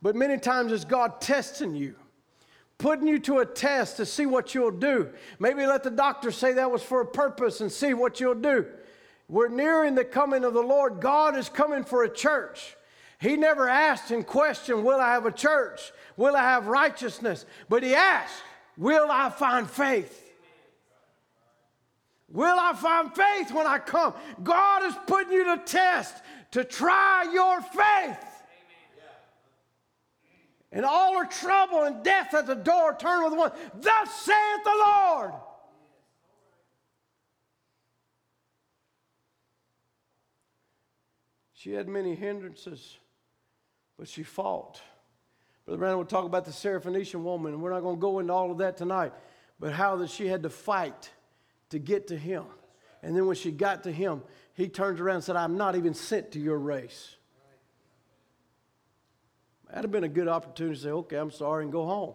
[0.00, 1.96] But many times it's God testing you,
[2.78, 5.10] putting you to a test to see what you'll do.
[5.40, 8.66] Maybe let the doctor say that was for a purpose and see what you'll do.
[9.28, 11.00] We're nearing the coming of the Lord.
[11.00, 12.76] God is coming for a church.
[13.18, 15.92] He never asked and questioned, Will I have a church?
[16.16, 17.44] Will I have righteousness?
[17.68, 18.42] But he asked,
[18.76, 20.22] Will I find faith?
[22.28, 24.14] Will I find faith when I come?
[24.42, 26.14] God is putting you to test
[26.52, 28.18] to try your faith.
[30.72, 33.52] And all are trouble and death at the door, turn with one.
[33.80, 35.32] Thus saith the Lord.
[41.56, 42.98] She had many hindrances,
[43.98, 44.80] but she fought.
[45.64, 48.32] Brother Branham will talk about the Syrophoenician woman, and we're not going to go into
[48.32, 49.14] all of that tonight,
[49.58, 51.10] but how that she had to fight
[51.70, 52.44] to get to him.
[53.02, 55.94] And then when she got to him, he turns around and said, I'm not even
[55.94, 57.16] sent to your race.
[59.68, 62.14] That'd have been a good opportunity to say, okay, I'm sorry, and go home.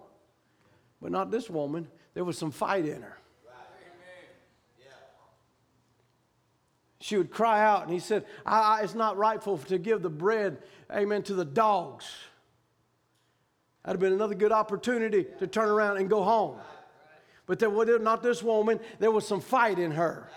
[1.02, 1.88] But not this woman.
[2.14, 3.18] There was some fight in her.
[7.02, 10.10] She would cry out, and he said, I, I, It's not rightful to give the
[10.10, 10.60] bread,
[10.94, 12.06] amen, to the dogs.
[13.84, 16.58] That'd have been another good opportunity to turn around and go home.
[17.48, 20.30] But there was not this woman, there was some fight in her.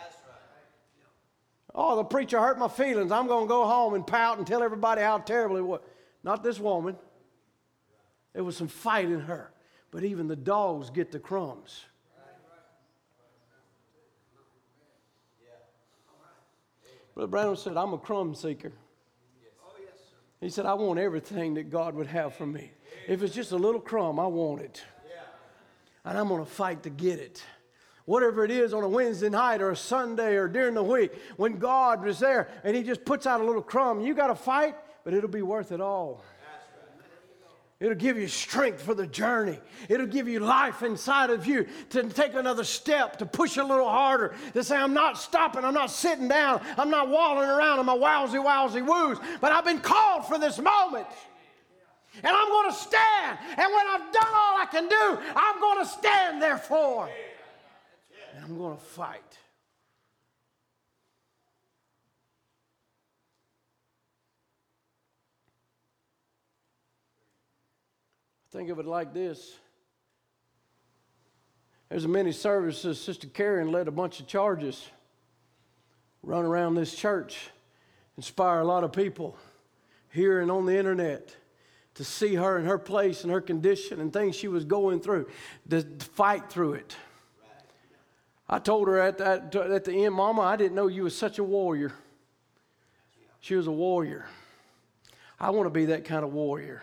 [1.74, 3.12] Oh, the preacher hurt my feelings.
[3.12, 5.80] I'm going to go home and pout and tell everybody how terrible it was.
[6.22, 6.96] Not this woman.
[8.32, 9.52] There was some fight in her.
[9.90, 11.84] But even the dogs get the crumbs.
[17.14, 18.72] Brother Brown said, I'm a crumb seeker.
[20.40, 22.70] He said, I want everything that God would have for me.
[23.08, 24.82] If it's just a little crumb, I want it.
[26.04, 27.42] And I'm going to fight to get it.
[28.04, 31.58] Whatever it is on a Wednesday night or a Sunday or during the week, when
[31.58, 34.74] God is there and He just puts out a little crumb, you got to fight,
[35.04, 36.22] but it'll be worth it all.
[37.84, 39.60] It'll give you strength for the journey.
[39.90, 43.90] It'll give you life inside of you to take another step, to push a little
[43.90, 47.84] harder, to say, I'm not stopping, I'm not sitting down, I'm not walling around in
[47.84, 51.06] my wowsy, wowsy woos, but I've been called for this moment.
[52.22, 53.38] And I'm going to stand.
[53.50, 57.10] And when I've done all I can do, I'm going to stand therefore.
[58.34, 59.38] And I'm going to fight.
[68.54, 69.56] Think of it like this.
[71.88, 73.00] There's many services.
[73.00, 74.88] Sister Karen led a bunch of charges,
[76.22, 77.48] run around this church,
[78.16, 79.36] inspire a lot of people
[80.08, 81.34] here and on the internet
[81.94, 85.26] to see her and her place and her condition and things she was going through,
[85.70, 86.94] to, fight through it.
[88.48, 91.40] I told her at, that, at the end, Mama, I didn't know you were such
[91.40, 91.92] a warrior.
[93.40, 94.26] She was a warrior.
[95.40, 96.82] I want to be that kind of warrior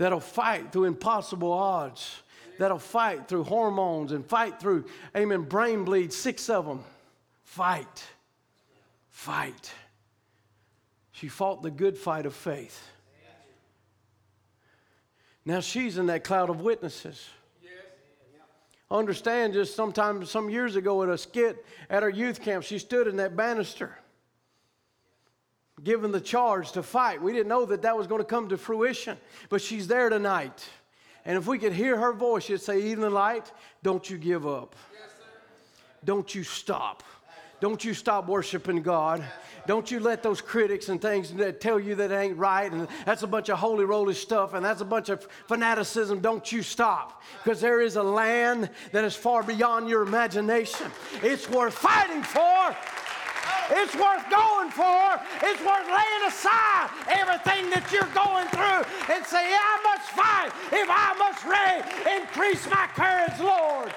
[0.00, 2.22] that'll fight through impossible odds,
[2.58, 6.82] that'll fight through hormones and fight through, amen, brain bleed, six of them.
[7.44, 8.06] Fight.
[9.10, 9.70] Fight.
[11.12, 12.82] She fought the good fight of faith.
[15.44, 17.28] Now she's in that cloud of witnesses.
[18.90, 23.06] Understand, just sometime, some years ago at a skit at our youth camp, she stood
[23.06, 23.98] in that banister
[25.84, 27.22] given the charge to fight.
[27.22, 29.16] We didn't know that that was going to come to fruition,
[29.48, 30.68] but she's there tonight.
[31.24, 33.50] And if we could hear her voice, she'd say, Evening Light,
[33.82, 34.74] don't you give up.
[36.04, 37.02] Don't you stop.
[37.60, 39.22] Don't you stop worshiping God.
[39.66, 43.22] Don't you let those critics and things that tell you that ain't right and that's
[43.22, 46.20] a bunch of holy roly stuff and that's a bunch of fanaticism.
[46.20, 47.22] Don't you stop.
[47.44, 50.86] Because there is a land that is far beyond your imagination.
[51.22, 52.76] It's worth fighting for.
[53.70, 55.20] It's worth going for.
[55.42, 58.82] It's worth laying aside everything that you're going through
[59.14, 60.50] and say, I must fight.
[60.72, 61.82] If I must reign,
[62.18, 63.94] increase my courage, Lord.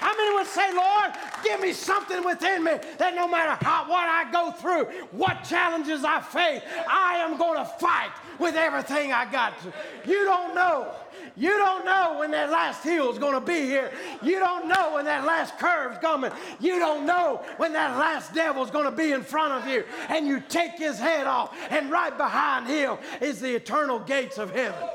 [0.00, 1.12] How many would say, Lord,
[1.44, 6.04] give me something within me that no matter how, what I go through, what challenges
[6.04, 9.72] I face, I am going to fight with everything I got to.
[10.08, 10.94] You don't know
[11.38, 13.92] you don't know when that last hill is going to be here.
[14.22, 16.32] You don't know when that last curve's coming.
[16.58, 19.84] You don't know when that last devil's going to be in front of you.
[20.08, 24.50] And you take his head off, and right behind him is the eternal gates of
[24.50, 24.88] heaven.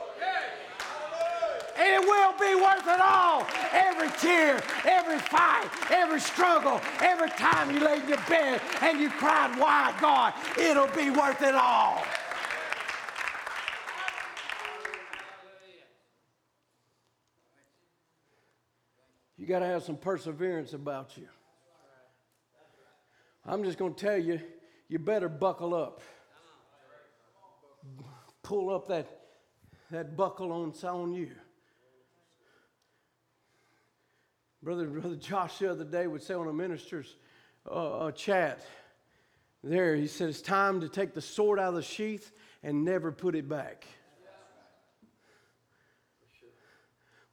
[1.78, 3.48] And it will be worth it all.
[3.72, 9.10] Every tear, every fight, every struggle, every time you laid in your bed and you
[9.10, 10.34] cried, Why, God?
[10.58, 12.04] It'll be worth it all.
[19.44, 21.28] You got to have some perseverance about you.
[23.46, 24.40] I'm just going to tell you,
[24.88, 26.00] you better buckle up.
[28.42, 29.08] Pull up that,
[29.92, 31.32] that buckle on, on you.
[34.64, 37.18] Brother, Brother Josh the other day would say on a minister's
[37.70, 38.66] uh, chat
[39.62, 42.32] there, he said, it's time to take the sword out of the sheath
[42.64, 43.86] and never put it back.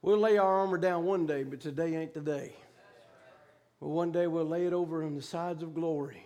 [0.02, 2.54] We'll lay our armor down one day, but today ain't the day.
[3.80, 6.24] But one day we'll lay it over on the sides of glory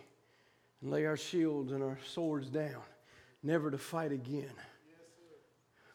[0.80, 2.82] and lay our shields and our swords down,
[3.42, 4.52] never to fight again.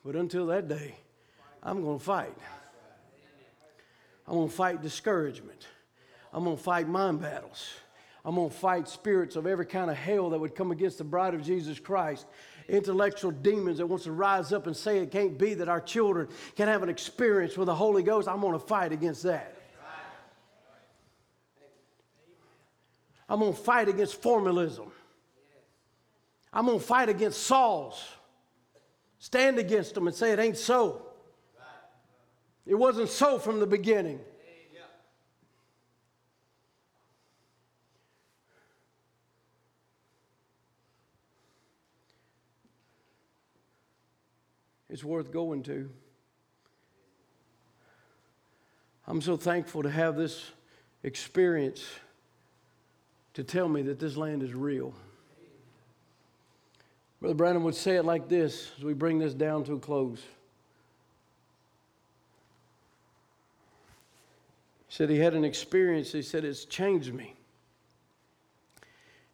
[0.05, 0.95] But until that day,
[1.63, 2.37] I'm going to fight.
[4.29, 5.65] I'm going to fight discouragement.
[6.31, 7.67] I'm going to fight mind battles.
[8.23, 11.03] I'm going to fight spirits of every kind of hell that would come against the
[11.03, 12.27] bride of Jesus Christ.
[12.67, 16.27] Intellectual demons that wants to rise up and say it can't be that our children
[16.55, 18.27] can have an experience with the Holy Ghost.
[18.27, 19.55] I'm going to fight against that.
[23.27, 24.91] I'm going to fight against formalism.
[26.53, 28.03] I'm going to fight against Sauls.
[29.17, 31.08] Stand against them and say it ain't so.
[32.69, 34.19] It wasn't so from the beginning.
[44.87, 45.89] It's worth going to.
[49.07, 50.51] I'm so thankful to have this
[51.01, 51.83] experience
[53.33, 54.93] to tell me that this land is real.
[57.19, 60.21] Brother Branham would say it like this as we bring this down to a close.
[64.89, 66.11] Said he had an experience.
[66.11, 67.35] He said, It's changed me.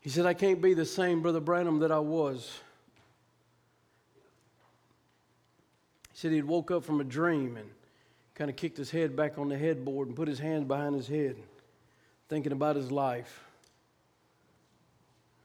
[0.01, 2.59] He said, I can't be the same Brother Branham that I was.
[6.11, 7.69] He said he'd woke up from a dream and
[8.35, 11.07] kind of kicked his head back on the headboard and put his hands behind his
[11.07, 11.37] head,
[12.29, 13.41] thinking about his life.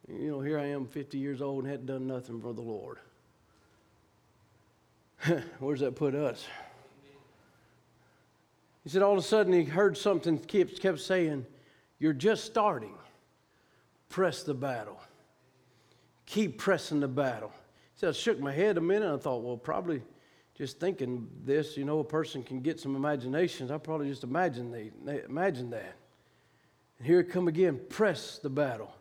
[0.08, 2.98] You know, here I am, 50 years old, and hadn't done nothing for the Lord.
[5.60, 6.44] Where's that put us?
[8.90, 11.46] He said all of a sudden he heard something kept, kept saying,
[12.00, 12.94] You're just starting.
[14.08, 15.00] Press the battle.
[16.26, 17.52] Keep pressing the battle.
[17.94, 20.02] He said, I shook my head a minute I thought, well, probably
[20.56, 23.70] just thinking this, you know, a person can get some imaginations.
[23.70, 25.94] I probably just imagine, the, imagine that.
[26.98, 28.92] And here it come again, press the battle.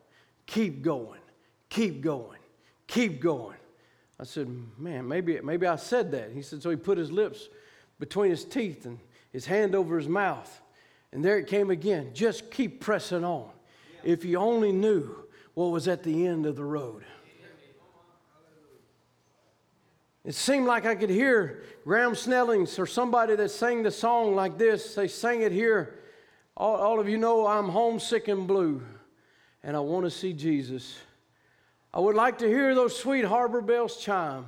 [0.46, 1.22] Keep going.
[1.70, 2.38] Keep going.
[2.86, 3.58] Keep going.
[4.20, 6.30] I said, man, maybe, maybe I said that.
[6.32, 7.50] He said, so he put his lips
[7.98, 9.00] between his teeth and
[9.32, 10.62] his hand over his mouth.
[11.12, 12.12] And there it came again.
[12.14, 13.50] Just keep pressing on.
[14.04, 15.16] If you only knew
[15.54, 17.04] what was at the end of the road.
[20.26, 24.58] It seemed like I could hear Graham Snellings or somebody that sang the song like
[24.58, 24.94] this.
[24.94, 26.00] They sang it here.
[26.56, 28.84] All, all of you know I'm homesick and blue
[29.64, 30.98] and I want to see Jesus.
[31.94, 34.46] I would like to hear those sweet harbor bells chime.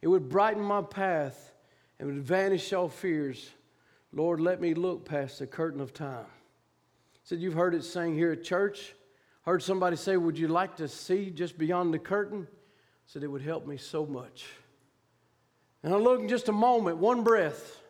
[0.00, 1.52] It would brighten my path
[1.98, 3.50] and would vanish all fears.
[4.12, 6.26] Lord, let me look past the curtain of time.
[7.12, 8.94] He Said, You've heard it sang here at church.
[9.42, 12.46] Heard somebody say, Would you like to see just beyond the curtain?
[13.06, 14.46] Said, It would help me so much.
[15.82, 17.80] And I looked in just a moment, one breath.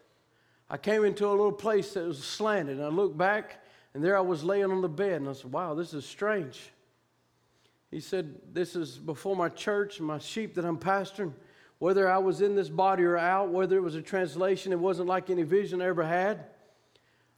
[0.70, 3.62] I came into a little place that was slanted, and I looked back,
[3.92, 6.70] and there I was laying on the bed, and I said, Wow, this is strange.
[7.90, 11.32] He said, This is before my church and my sheep that I'm pastoring.
[11.82, 15.08] Whether I was in this body or out, whether it was a translation, it wasn't
[15.08, 16.44] like any vision I ever had.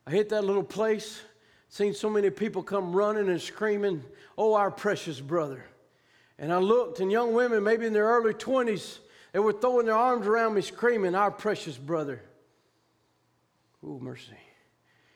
[0.06, 1.22] I hit that little place,
[1.70, 4.04] seen so many people come running and screaming,
[4.36, 5.64] Oh, our precious brother.
[6.38, 8.98] And I looked, and young women, maybe in their early 20s,
[9.32, 12.20] they were throwing their arms around me, screaming, Our precious brother.
[13.82, 14.36] Oh, mercy.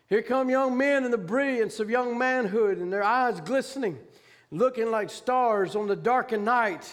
[0.07, 3.99] Here come young men in the brilliance of young manhood and their eyes glistening,
[4.51, 6.91] looking like stars on the darkened night,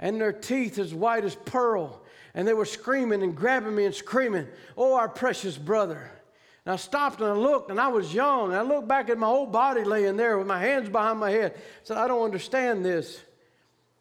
[0.00, 2.02] and their teeth as white as pearl.
[2.34, 6.10] And they were screaming and grabbing me and screaming, Oh, our precious brother.
[6.66, 8.46] And I stopped and I looked, and I was young.
[8.46, 11.30] And I looked back at my whole body laying there with my hands behind my
[11.30, 11.52] head.
[11.54, 13.20] I said, I don't understand this.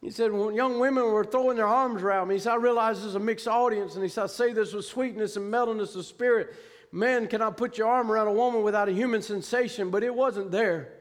[0.02, 3.02] He said, when young women were throwing their arms around me, he said, I realize
[3.02, 3.96] there's a mixed audience.
[3.96, 6.56] And he said, I say this with sweetness and mellowness of spirit
[6.92, 10.52] man cannot put your arm around a woman without a human sensation, but it wasn't
[10.52, 10.94] there.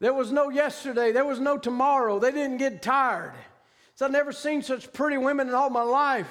[0.00, 2.18] There was no yesterday, there was no tomorrow.
[2.18, 3.34] They didn't get tired.
[4.00, 6.26] So I've never seen such pretty women in all my life.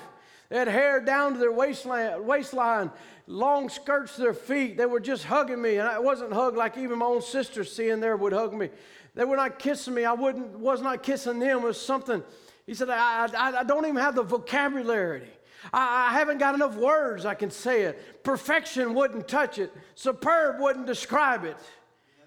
[0.50, 2.90] They had hair down to their waistline, waistline,
[3.28, 4.76] long skirts to their feet.
[4.76, 8.00] They were just hugging me, and I wasn't hugged like even my own sister seeing
[8.00, 8.72] there would hug me.
[9.14, 10.04] They were not kissing me.
[10.04, 11.60] I wouldn't, was not kissing them.
[11.60, 12.24] It was something.
[12.66, 15.30] He said, I, I, I don't even have the vocabulary.
[15.72, 18.24] I, I haven't got enough words I can say it.
[18.24, 21.58] Perfection wouldn't touch it, superb wouldn't describe it.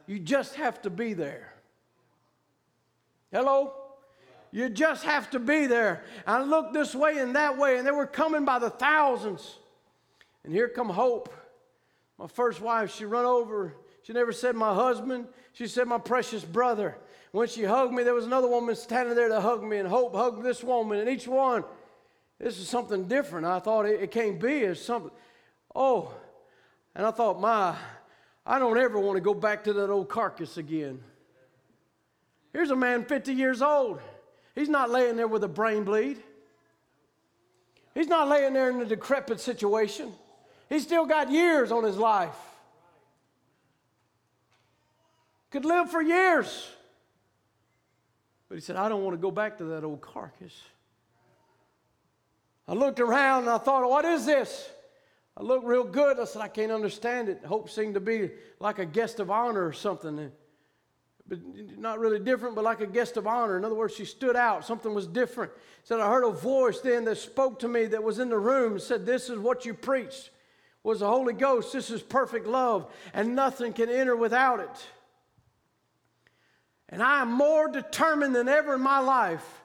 [0.06, 1.52] You just have to be there.
[3.32, 3.81] Hello?
[4.52, 6.04] You just have to be there.
[6.26, 9.58] I looked this way and that way, and they were coming by the thousands.
[10.44, 11.32] And here come Hope.
[12.18, 13.74] My first wife, she run over.
[14.02, 15.26] She never said my husband.
[15.54, 16.96] She said my precious brother.
[17.32, 20.14] When she hugged me, there was another woman standing there to hug me, and Hope
[20.14, 21.64] hugged this woman, and each one,
[22.38, 23.46] this is something different.
[23.46, 24.58] I thought it, it can't be.
[24.58, 25.10] It's something.
[25.74, 26.12] Oh,
[26.94, 27.74] and I thought, my,
[28.44, 31.00] I don't ever want to go back to that old carcass again.
[32.52, 34.00] Here's a man 50 years old.
[34.54, 36.18] He's not laying there with a brain bleed.
[37.94, 40.12] He's not laying there in a decrepit situation.
[40.68, 42.36] He's still got years on his life.
[45.50, 46.68] Could live for years.
[48.48, 50.58] But he said, I don't want to go back to that old carcass.
[52.66, 54.70] I looked around and I thought, what is this?
[55.36, 56.18] I looked real good.
[56.18, 57.44] I said, I can't understand it.
[57.44, 58.30] Hope seemed to be
[58.60, 60.30] like a guest of honor or something.
[61.28, 61.38] But
[61.78, 63.56] not really different, but like a guest of honor.
[63.56, 64.66] In other words, she stood out.
[64.66, 65.52] Something was different.
[65.84, 68.78] Said, I heard a voice then that spoke to me that was in the room
[68.78, 70.30] said, This is what you preached
[70.82, 71.72] was the Holy Ghost.
[71.72, 74.86] This is perfect love, and nothing can enter without it.
[76.88, 79.62] And I am more determined than ever in my life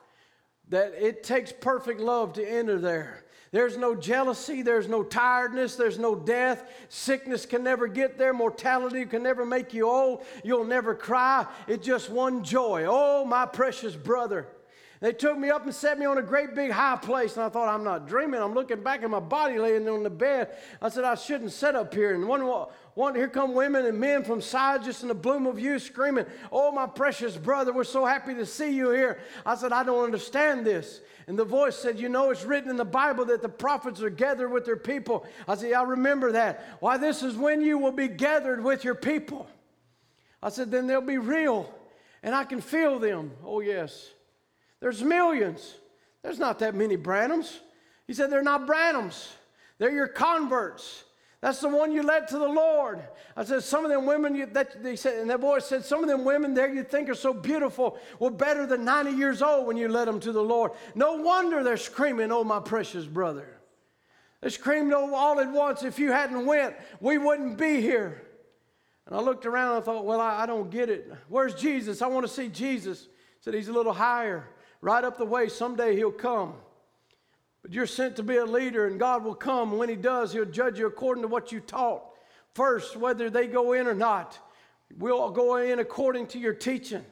[0.69, 3.23] that it takes perfect love to enter there.
[3.51, 6.69] There's no jealousy, there's no tiredness, there's no death.
[6.89, 10.23] Sickness can never get there, mortality can never make you old.
[10.43, 11.45] You'll never cry.
[11.67, 12.85] It's just one joy.
[12.87, 14.47] Oh, my precious brother.
[14.99, 17.49] They took me up and set me on a great big high place, and I
[17.49, 18.41] thought, I'm not dreaming.
[18.41, 20.49] I'm looking back at my body laying on the bed.
[20.81, 22.15] I said, I shouldn't sit up here.
[22.15, 22.41] And one,
[22.97, 26.25] one here come women and men from side just in the bloom of youth screaming,
[26.51, 29.19] Oh, my precious brother, we're so happy to see you here.
[29.45, 31.01] I said, I don't understand this.
[31.27, 34.09] And the voice said, You know, it's written in the Bible that the prophets are
[34.09, 35.27] gathered with their people.
[35.47, 36.77] I said, I remember that.
[36.79, 39.47] Why, this is when you will be gathered with your people.
[40.41, 41.71] I said, Then they'll be real,
[42.23, 43.29] and I can feel them.
[43.45, 44.09] Oh, yes.
[44.79, 45.75] There's millions.
[46.23, 47.59] There's not that many Branhams.
[48.07, 49.27] He said, They're not Branhams,
[49.77, 51.03] they're your converts.
[51.41, 52.99] That's the one you led to the Lord.
[53.35, 56.01] I said, some of them women, you, that, they said, and that boy said, some
[56.01, 59.67] of them women there you think are so beautiful were better than 90 years old
[59.67, 60.71] when you led them to the Lord.
[60.95, 63.59] No wonder they're screaming, oh, my precious brother.
[64.41, 68.23] They screamed oh, all at once, if you hadn't went, we wouldn't be here.
[69.05, 71.11] And I looked around and I thought, well, I, I don't get it.
[71.29, 72.01] Where's Jesus?
[72.01, 73.07] I want to see Jesus.
[73.41, 74.49] said, he's a little higher,
[74.81, 75.49] right up the way.
[75.49, 76.55] Someday he'll come.
[77.61, 79.69] But you're sent to be a leader, and God will come.
[79.69, 82.03] And when He does, He'll judge you according to what you taught.
[82.53, 84.39] First, whether they go in or not,
[84.97, 87.05] we'll go in according to your teaching.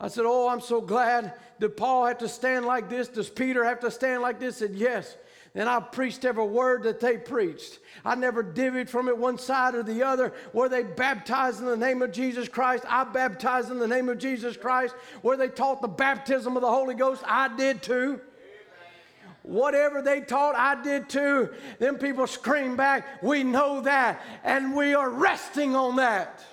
[0.00, 1.34] I said, Oh, I'm so glad.
[1.60, 3.08] Did Paul have to stand like this?
[3.08, 4.56] Does Peter have to stand like this?
[4.56, 5.16] Said, Yes.
[5.54, 7.78] And I preached every word that they preached.
[8.04, 10.32] I never divvied from it one side or the other.
[10.54, 12.84] Were they baptized in the name of Jesus Christ?
[12.88, 14.94] I baptized in the name of Jesus Christ.
[15.22, 17.22] Were they taught the baptism of the Holy Ghost?
[17.26, 18.20] I did too.
[19.42, 21.50] Whatever they taught, I did too.
[21.78, 26.44] Then people scream back, We know that, and we are resting on that.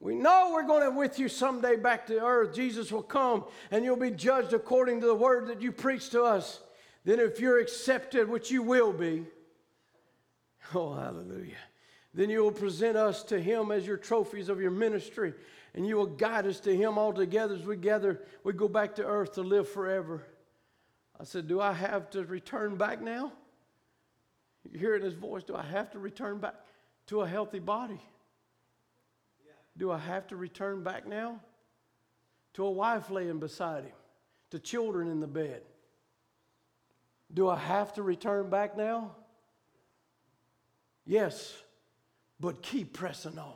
[0.00, 2.54] We know we're going to with you someday back to earth.
[2.54, 6.22] Jesus will come and you'll be judged according to the word that you preach to
[6.22, 6.60] us.
[7.04, 9.24] Then, if you're accepted, which you will be,
[10.74, 11.56] oh, hallelujah,
[12.12, 15.32] then you will present us to Him as your trophies of your ministry,
[15.74, 19.04] and you will guide us to Him altogether as we gather, we go back to
[19.04, 20.22] earth to live forever.
[21.20, 23.32] I said, Do I have to return back now?
[24.70, 26.54] You hear in his voice, Do I have to return back
[27.06, 28.00] to a healthy body?
[29.44, 29.52] Yeah.
[29.76, 31.40] Do I have to return back now?
[32.54, 33.92] To a wife laying beside him,
[34.50, 35.62] to children in the bed.
[37.32, 39.12] Do I have to return back now?
[41.04, 41.52] Yes,
[42.38, 43.52] but keep pressing on.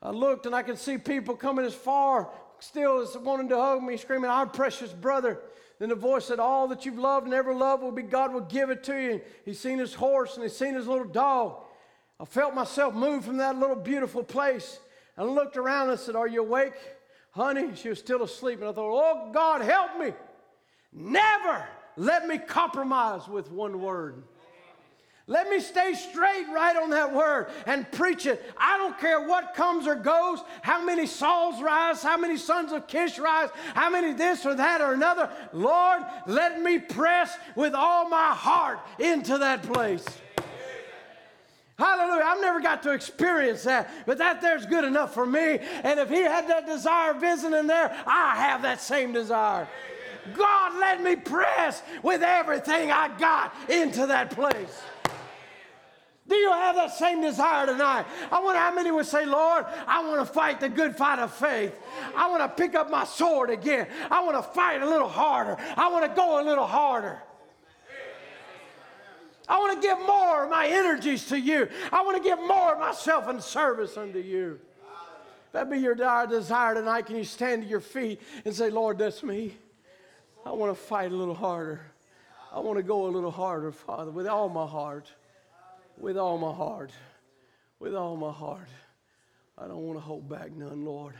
[0.00, 2.30] I looked and I could see people coming as far
[2.62, 5.38] still as wanting to hug me, screaming, Our precious brother.
[5.82, 8.42] Then the voice said, All that you've loved and ever loved will be God will
[8.42, 9.20] give it to you.
[9.44, 11.56] He's seen his horse and he's seen his little dog.
[12.20, 14.78] I felt myself move from that little beautiful place.
[15.16, 16.74] And looked around and I said, Are you awake?
[17.32, 18.60] Honey, she was still asleep.
[18.60, 20.12] And I thought, Oh, God, help me.
[20.92, 24.22] Never let me compromise with one word.
[25.28, 28.42] Let me stay straight right on that word and preach it.
[28.56, 32.88] I don't care what comes or goes, how many Sauls rise, how many sons of
[32.88, 35.30] Kish rise, how many this or that or another.
[35.52, 40.04] Lord, let me press with all my heart into that place.
[41.78, 42.24] Hallelujah.
[42.24, 45.58] I've never got to experience that, but that there's good enough for me.
[45.82, 49.68] And if he had that desire visiting there, I have that same desire.
[50.34, 54.82] God, let me press with everything I got into that place.
[56.28, 58.06] Do you have that same desire tonight?
[58.30, 61.34] I wonder how many would say, Lord, I want to fight the good fight of
[61.34, 61.74] faith.
[62.16, 63.88] I want to pick up my sword again.
[64.10, 65.56] I want to fight a little harder.
[65.76, 67.20] I want to go a little harder.
[69.48, 71.68] I want to give more of my energies to you.
[71.90, 74.60] I want to give more of myself in service unto you.
[75.50, 77.06] That be your desire tonight.
[77.06, 79.56] Can you stand to your feet and say, Lord, that's me.
[80.44, 81.80] I want to fight a little harder.
[82.52, 85.10] I want to go a little harder, Father, with all my heart.
[85.96, 86.90] With all my heart.
[87.78, 88.68] With all my heart.
[89.56, 91.14] I don't want to hold back none, Lord.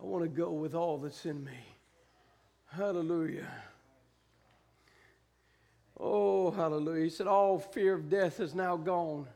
[0.00, 1.58] I want to go with all that's in me.
[2.66, 3.50] Hallelujah.
[5.98, 7.04] Oh, hallelujah.
[7.04, 9.26] He said, All fear of death is now gone.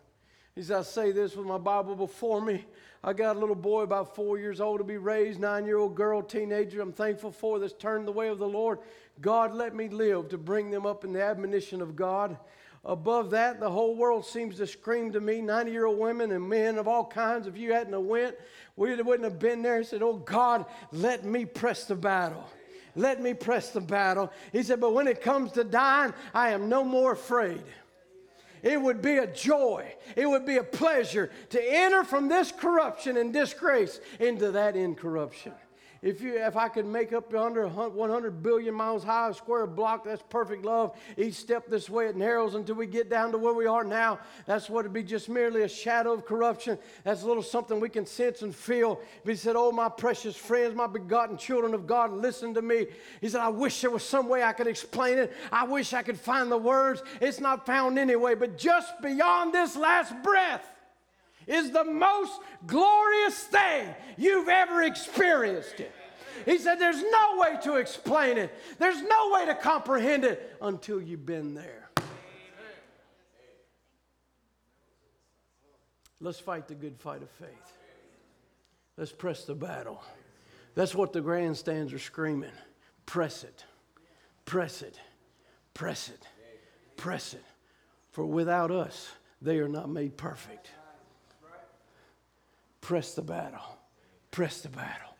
[0.54, 2.64] He said, I say this with my Bible before me.
[3.06, 5.94] I got a little boy about four years old to be raised, nine year old
[5.94, 6.80] girl, teenager.
[6.80, 7.74] I'm thankful for this.
[7.74, 8.78] Turned the way of the Lord.
[9.20, 12.38] God, let me live to bring them up in the admonition of God.
[12.82, 16.48] Above that, the whole world seems to scream to me, 90 year old women and
[16.48, 17.46] men of all kinds.
[17.46, 18.36] If you hadn't have went,
[18.74, 19.80] we wouldn't have been there.
[19.80, 22.48] He said, Oh God, let me press the battle.
[22.96, 24.32] Let me press the battle.
[24.50, 27.62] He said, But when it comes to dying, I am no more afraid.
[28.64, 33.18] It would be a joy, it would be a pleasure to enter from this corruption
[33.18, 35.52] and disgrace into that incorruption.
[36.04, 40.04] If, you, if I could make up under 100 billion miles high, a square block,
[40.04, 40.94] that's perfect love.
[41.16, 44.18] Each step this way it narrows until we get down to where we are now.
[44.44, 46.78] That's what it'd be just merely a shadow of corruption.
[47.04, 49.00] That's a little something we can sense and feel.
[49.24, 52.88] He said, Oh, my precious friends, my begotten children of God, listen to me.
[53.22, 55.32] He said, I wish there was some way I could explain it.
[55.50, 57.02] I wish I could find the words.
[57.22, 58.34] It's not found anyway.
[58.34, 60.73] But just beyond this last breath,
[61.46, 65.92] is the most glorious thing you've ever experienced it.
[66.44, 71.00] He said, There's no way to explain it, there's no way to comprehend it until
[71.00, 71.90] you've been there.
[76.20, 77.48] Let's fight the good fight of faith.
[78.96, 80.02] Let's press the battle.
[80.74, 82.52] That's what the grandstands are screaming.
[83.06, 83.64] Press it,
[84.44, 84.98] press it,
[85.74, 86.26] press it,
[86.96, 87.44] press it.
[88.12, 89.10] For without us,
[89.42, 90.70] they are not made perfect.
[92.84, 93.78] Press the battle.
[94.30, 95.16] Press the battle.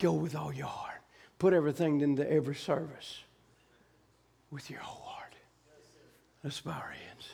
[0.00, 1.00] Go with all your heart.
[1.38, 3.22] Put everything into every service
[4.50, 5.32] with your whole heart.
[6.42, 7.28] Let's bow our heads.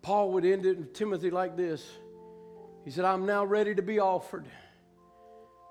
[0.00, 1.84] Paul would end it in Timothy like this.
[2.84, 4.46] He said, I'm now ready to be offered,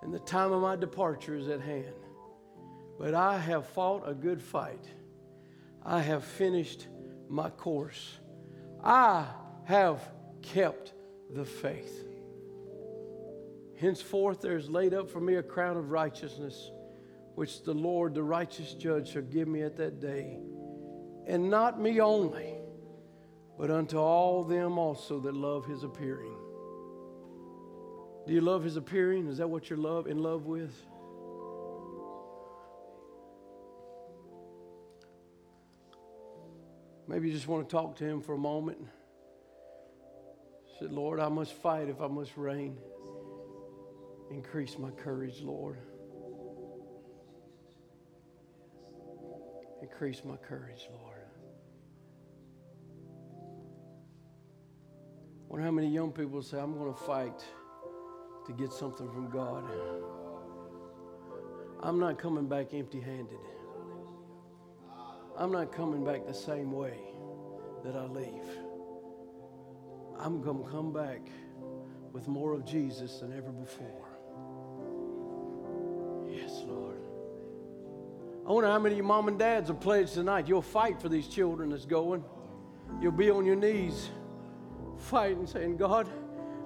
[0.01, 1.95] and the time of my departure is at hand.
[2.99, 4.83] But I have fought a good fight.
[5.81, 6.87] I have finished
[7.29, 8.19] my course.
[8.87, 9.25] I
[9.65, 9.99] have
[10.41, 10.93] kept
[11.29, 12.05] the faith.
[13.77, 16.71] Henceforth there is laid up for me a crown of righteousness,
[17.35, 20.39] which the Lord, the righteous judge, shall give me at that day.
[21.27, 22.53] And not me only,
[23.59, 26.37] but unto all them also that love his appearing.
[28.25, 29.27] Do you love his appearing?
[29.27, 30.73] Is that what you're love in love with?
[37.07, 38.77] Maybe you just want to talk to him for a moment.
[40.79, 42.77] Said, Lord, I must fight if I must reign.
[44.29, 45.79] Increase my courage, Lord.
[49.81, 51.17] Increase my courage, Lord.
[55.39, 57.45] I wonder how many young people say, I'm going to fight
[58.47, 59.63] to get something from God.
[61.81, 63.39] I'm not coming back empty handed.
[65.37, 66.97] I'm not coming back the same way
[67.83, 68.43] that I leave.
[70.19, 71.29] I'm going to come back
[72.11, 74.09] with more of Jesus than ever before.
[76.27, 76.97] Yes, Lord.
[78.47, 81.09] I wonder how many of your mom and dads have pledged tonight you'll fight for
[81.09, 82.23] these children that's going.
[82.99, 84.09] You'll be on your knees
[84.97, 86.09] fighting, saying, God,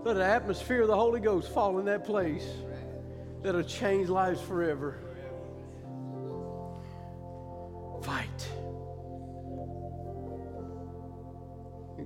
[0.03, 2.47] let the atmosphere of the Holy Ghost fall in that place
[3.41, 4.99] that'll change lives forever.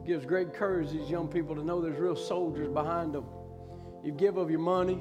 [0.05, 3.25] Gives great courage to these young people to know there's real soldiers behind them.
[4.03, 4.99] You give of your money,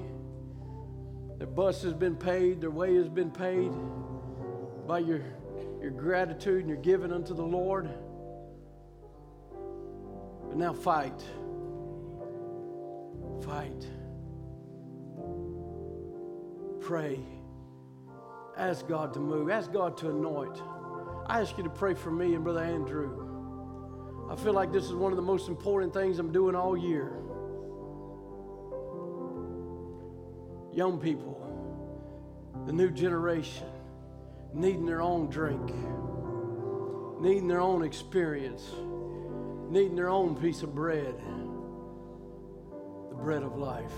[1.39, 3.70] their bus has been paid, their way has been paid
[4.86, 5.20] by your,
[5.81, 7.89] your gratitude and your giving unto the Lord.
[10.48, 11.22] But now fight.
[13.43, 13.86] Fight.
[16.81, 17.20] Pray.
[18.56, 19.51] Ask God to move.
[19.51, 20.62] Ask God to anoint.
[21.26, 23.23] I ask you to pray for me and Brother Andrew.
[24.30, 27.12] I feel like this is one of the most important things I'm doing all year.
[30.72, 31.40] Young people,
[32.66, 33.66] the new generation,
[34.52, 35.72] needing their own drink,
[37.20, 38.64] needing their own experience,
[39.68, 41.14] needing their own piece of bread,
[43.10, 43.92] the bread of life.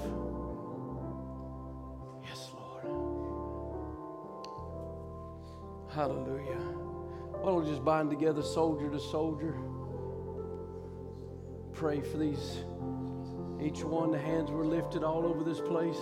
[2.25, 2.85] Yes, Lord.
[5.93, 6.61] Hallelujah.
[7.41, 9.55] Why don't we just bind together soldier to soldier?
[11.77, 12.65] Pray for these,
[13.61, 15.99] each one, the hands were lifted all over this place.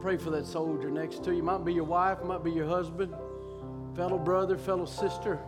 [0.00, 1.42] Pray for that soldier next to you.
[1.42, 3.14] Might be your wife, might be your husband,
[3.96, 5.40] fellow brother, fellow sister.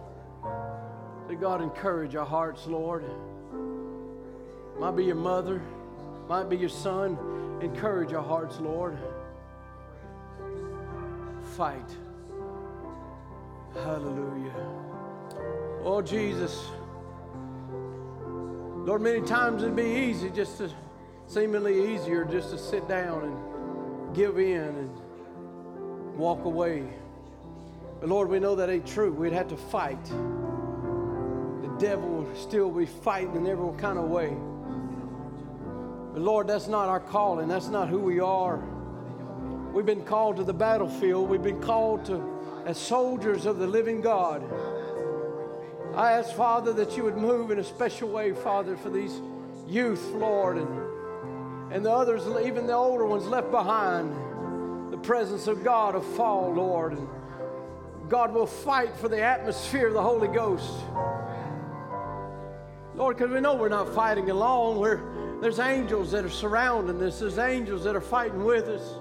[1.29, 3.05] That God encourage our hearts, Lord.
[4.79, 5.61] Might be your mother,
[6.27, 7.19] might be your son.
[7.61, 8.99] Encourage our hearts, Lord.
[11.57, 11.91] Fight.
[13.75, 14.55] Hallelujah.
[15.85, 16.71] Oh, Jesus.
[18.85, 20.71] Lord, many times it'd be easy just to,
[21.27, 26.89] seemingly easier just to sit down and give in and walk away.
[28.01, 29.13] But Lord, we know that ain't true.
[29.13, 30.03] We'd have to fight.
[30.05, 34.35] The devil still be fighting in every kind of way.
[36.13, 37.49] But Lord, that's not our calling.
[37.49, 38.59] That's not who we are.
[39.73, 41.29] We've been called to the battlefield.
[41.29, 44.43] We've been called to as soldiers of the living God.
[45.95, 49.21] I ask, Father, that you would move in a special way, Father, for these
[49.67, 54.13] youth, Lord, and, and the others, even the older ones left behind.
[54.93, 56.93] The presence of God will fall, Lord.
[56.93, 57.09] And
[58.09, 60.73] God will fight for the atmosphere of the Holy Ghost.
[62.95, 64.79] Lord, because we know we're not fighting alone.
[64.79, 65.01] We're,
[65.41, 68.95] there's angels that are surrounding us, there's angels that are fighting with us.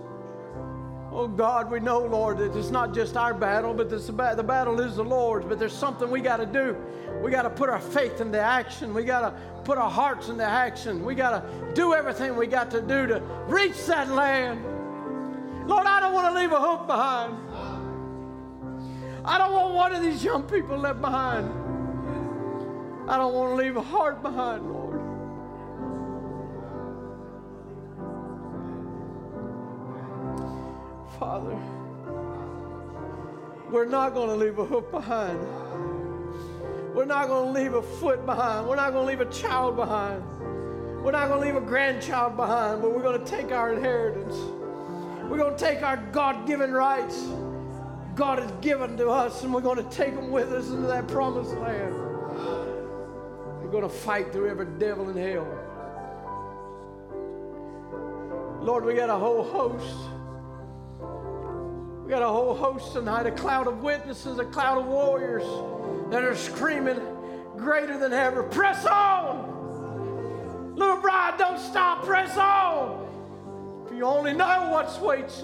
[1.19, 4.79] Oh God, we know, Lord, that it's not just our battle, but this, the battle
[4.79, 5.45] is the Lord's.
[5.45, 6.77] But there's something we got to do.
[7.21, 8.93] We got to put our faith into action.
[8.93, 11.03] We got to put our hearts into action.
[11.03, 14.63] We got to do everything we got to do to reach that land.
[15.67, 17.35] Lord, I don't want to leave a hope behind.
[19.25, 21.49] I don't want one of these young people left behind.
[23.09, 24.88] I don't want to leave a heart behind, Lord.
[31.19, 31.57] Father,
[33.69, 35.39] we're not going to leave a hook behind.
[36.95, 38.67] We're not going to leave a foot behind.
[38.67, 40.23] We're not going to leave a child behind.
[41.03, 44.35] We're not going to leave a grandchild behind, but we're going to take our inheritance.
[45.29, 47.27] We're going to take our God given rights
[48.19, 51.07] God has given to us, and we're going to take them with us into that
[51.07, 51.95] promised land.
[51.95, 55.47] We're going to fight through every devil in hell.
[58.61, 59.95] Lord, we got a whole host
[62.09, 65.43] we got a whole host tonight, a cloud of witnesses, a cloud of warriors
[66.09, 66.99] that are screaming
[67.55, 68.41] greater than ever.
[68.41, 70.75] Press on!
[70.75, 73.85] Little bride, don't stop, press on!
[73.85, 75.43] If you only know what waits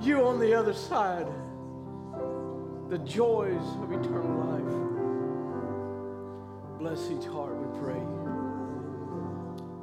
[0.00, 1.26] you on the other side,
[2.88, 4.62] the joys of eternal life.
[6.80, 8.00] Bless each heart, we pray.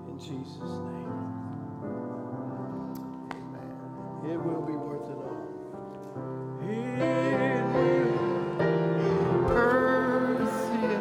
[0.07, 1.13] In Jesus' name.
[3.29, 4.31] Amen.
[4.31, 5.18] It will be worth it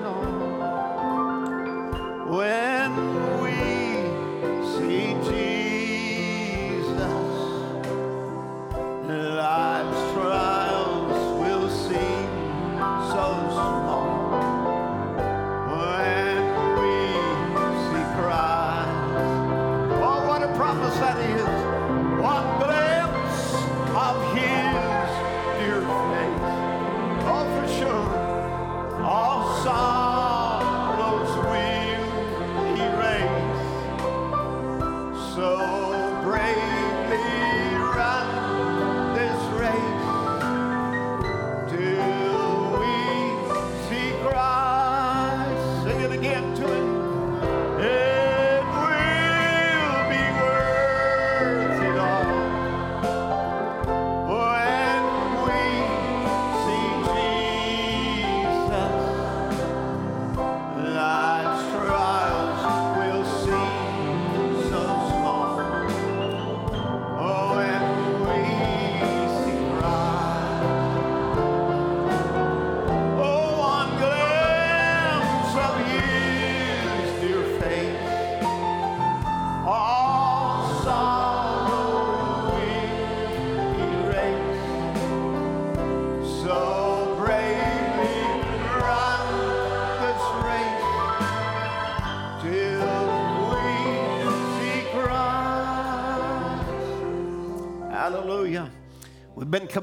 [0.04, 0.24] all.
[2.36, 2.90] When
[3.42, 3.58] we
[4.72, 6.96] see Jesus,
[9.08, 12.28] life's trials will seem
[13.12, 14.08] so small.
[15.68, 16.40] When
[16.80, 16.96] we
[17.84, 18.98] see Christ,
[20.02, 21.57] oh, what a promise that is!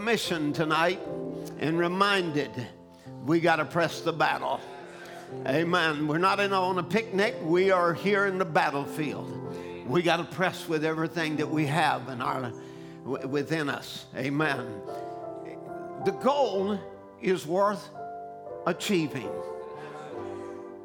[0.06, 1.00] Commissioned tonight
[1.58, 2.52] and reminded
[3.26, 4.62] we got to press the battle.
[5.48, 6.08] Amen.
[6.08, 7.36] We're not in on a picnic.
[7.42, 9.88] We are here in the battlefield.
[9.88, 12.52] We got to press with everything that we have in our
[13.04, 14.06] within us.
[14.16, 14.68] Amen.
[16.06, 16.80] The goal
[17.20, 17.90] is worth
[18.68, 19.32] achieving.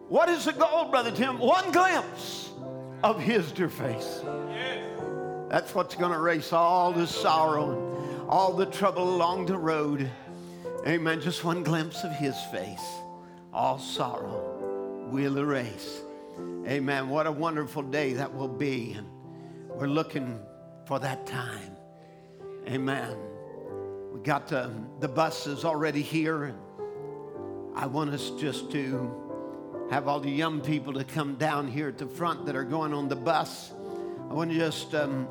[0.09, 1.39] What is the goal, Brother Tim?
[1.39, 2.49] One glimpse
[3.05, 4.23] of his dear face.
[5.51, 7.90] That's what's going to erase all the sorrow and
[8.31, 10.09] all the trouble along the road.
[10.87, 11.21] Amen.
[11.21, 12.87] Just one glimpse of his face.
[13.53, 16.01] All sorrow will erase.
[16.65, 17.09] Amen.
[17.09, 18.93] What a wonderful day that will be.
[18.93, 19.09] And
[19.69, 20.39] we're looking
[20.87, 21.77] for that time.
[22.69, 23.17] Amen.
[24.13, 26.45] We got the, the buses already here.
[26.45, 26.59] And
[27.75, 29.13] I want us just to
[29.91, 32.95] have all the young people to come down here at the front that are going
[32.95, 33.73] on the bus.
[34.31, 35.27] I want to just um,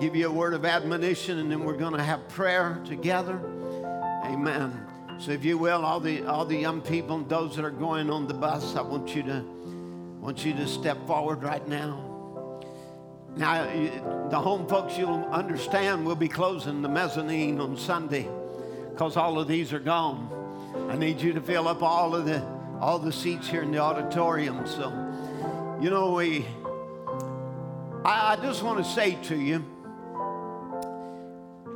[0.00, 3.40] give you a word of admonition and then we're going to have prayer together.
[4.24, 4.86] Amen.
[5.18, 8.28] So if you will, all the all the young people those that are going on
[8.28, 9.42] the bus, I want you to
[10.20, 12.06] want you to step forward right now.
[13.36, 13.64] Now,
[14.30, 18.28] the home folks, you'll understand, we'll be closing the mezzanine on Sunday
[18.90, 20.30] because all of these are gone.
[20.90, 22.42] I need you to fill up all of the
[22.80, 24.66] all the seats here in the auditorium.
[24.66, 24.90] So,
[25.80, 26.44] you know, we.
[28.04, 29.64] I, I just want to say to you,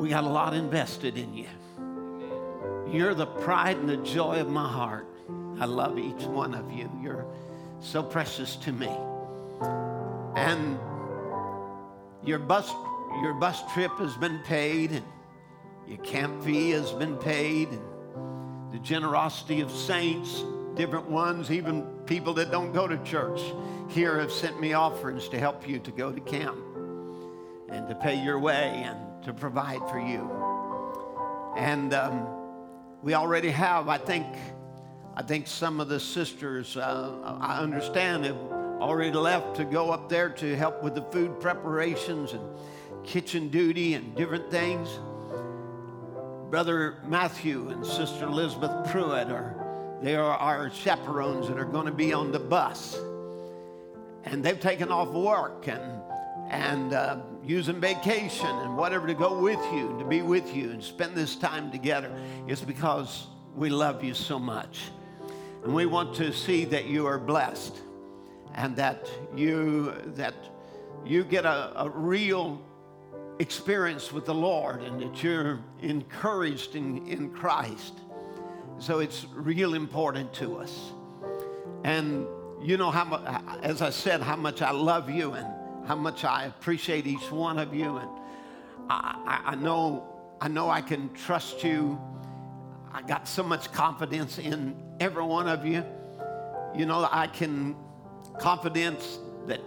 [0.00, 1.46] we got a lot invested in you.
[2.90, 5.06] You're the pride and the joy of my heart.
[5.60, 6.90] I love each one of you.
[7.02, 7.26] You're
[7.80, 8.88] so precious to me.
[10.36, 10.78] And
[12.24, 12.70] your bus,
[13.20, 15.04] your bus trip has been paid, and
[15.86, 20.42] your camp fee has been paid, and the generosity of saints,
[20.76, 23.42] different ones, even people that don't go to church
[23.88, 26.56] here have sent me offerings to help you to go to camp
[27.68, 30.30] and to pay your way and to provide for you.
[31.56, 32.26] And um,
[33.02, 34.26] we already have, I think,
[35.14, 38.36] I think some of the sisters, uh, I understand, have
[38.80, 42.42] already left to go up there to help with the food preparations and
[43.04, 44.88] kitchen duty and different things.
[46.50, 49.56] Brother Matthew and Sister Elizabeth Pruitt are
[50.02, 52.98] they are our chaperones that are going to be on the bus,
[54.24, 56.02] and they've taken off work and
[56.48, 60.82] and uh, using vacation and whatever to go with you, to be with you and
[60.82, 62.10] spend this time together.
[62.46, 64.82] is because we love you so much,
[65.64, 67.76] and we want to see that you are blessed
[68.54, 70.34] and that you that
[71.04, 72.60] you get a, a real
[73.38, 77.94] experience with the Lord and that you're encouraged in, in Christ.
[78.78, 80.92] So it's real important to us.
[81.84, 82.26] And
[82.62, 83.04] you know how
[83.62, 85.46] as I said, how much I love you and
[85.90, 87.96] how much I appreciate each one of you.
[87.96, 88.08] And
[88.88, 90.06] I, I, I know
[90.40, 92.00] I know I can trust you.
[92.92, 95.84] I got so much confidence in every one of you.
[96.76, 97.74] You know, I can
[98.38, 99.18] confidence
[99.48, 99.60] that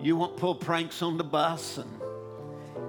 [0.00, 2.00] you won't pull pranks on the bus and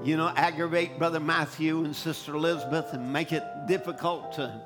[0.01, 4.61] you know aggravate brother matthew and sister elizabeth and make it difficult to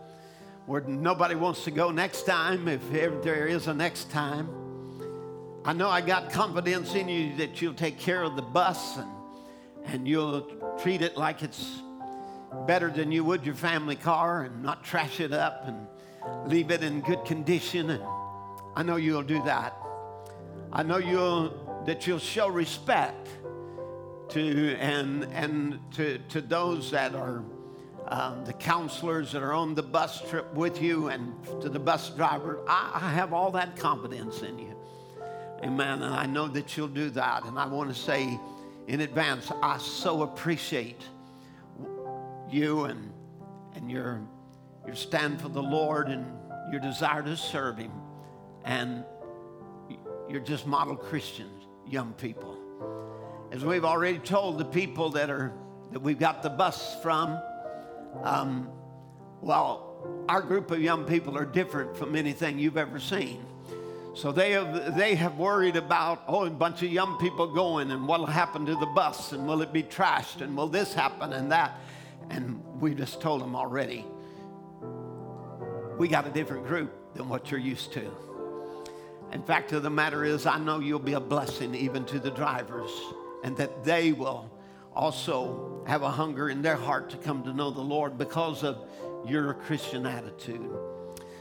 [0.67, 4.66] where nobody wants to go next time if there is a next time
[5.68, 9.11] i know i got confidence in you that you'll take care of the bus and
[9.88, 10.41] and you'll
[10.81, 11.81] treat it like it's
[12.65, 15.88] better than you would your family car and not trash it up and
[16.45, 17.89] leave it in good condition.
[17.89, 18.03] And
[18.76, 19.76] i know you'll do that.
[20.72, 23.30] I know you'll, that you'll show respect
[24.30, 27.41] to and and to to those that are
[28.10, 32.10] um, the counselors that are on the bus trip with you and to the bus
[32.10, 32.60] driver.
[32.68, 34.76] I, I have all that confidence in you,
[35.63, 36.03] Amen.
[36.03, 37.45] And I know that you'll do that.
[37.45, 38.39] And I want to say
[38.88, 41.01] in advance, I so appreciate
[42.49, 43.11] you and
[43.75, 44.21] and your
[44.85, 46.25] your stand for the Lord and
[46.71, 47.91] your desire to serve Him
[48.63, 49.03] and
[50.29, 52.57] you're just model Christians, young people.
[53.51, 55.53] As we've already told the people that are
[55.91, 57.39] that we've got the bus from,
[58.23, 58.69] um,
[59.41, 63.45] well, our group of young people are different from anything you've ever seen.
[64.18, 68.07] So they have they have worried about oh a bunch of young people going and
[68.07, 71.52] what'll happen to the bus and will it be trashed and will this happen and
[71.52, 71.80] that,
[72.31, 74.03] and we just told them already.
[75.99, 78.10] We got a different group than what you're used to.
[79.34, 82.31] In fact of the matter is, I know you'll be a blessing even to the
[82.31, 82.89] drivers,
[83.44, 84.52] and that they will
[84.95, 88.80] also have a hunger in their heart to come to know the Lord because of
[89.27, 90.72] your Christian attitude.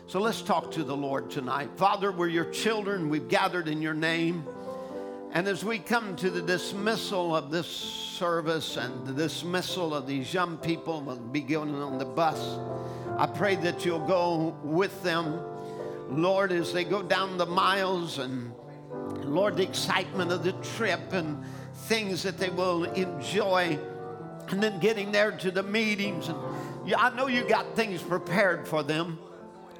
[0.08, 1.70] So let's talk to the Lord tonight.
[1.74, 3.08] Father, we're your children.
[3.08, 4.46] We've gathered in your name.
[5.32, 10.32] And as we come to the dismissal of this service and the dismissal of these
[10.32, 12.38] young people will be going on the bus,
[13.18, 15.40] I pray that you'll go with them
[16.08, 18.52] Lord, as they go down the miles and
[19.24, 21.42] Lord, the excitement of the trip and
[21.74, 23.76] things that they will enjoy,
[24.50, 26.28] and then getting there to the meetings.
[26.28, 26.38] And
[26.96, 29.18] I know you got things prepared for them.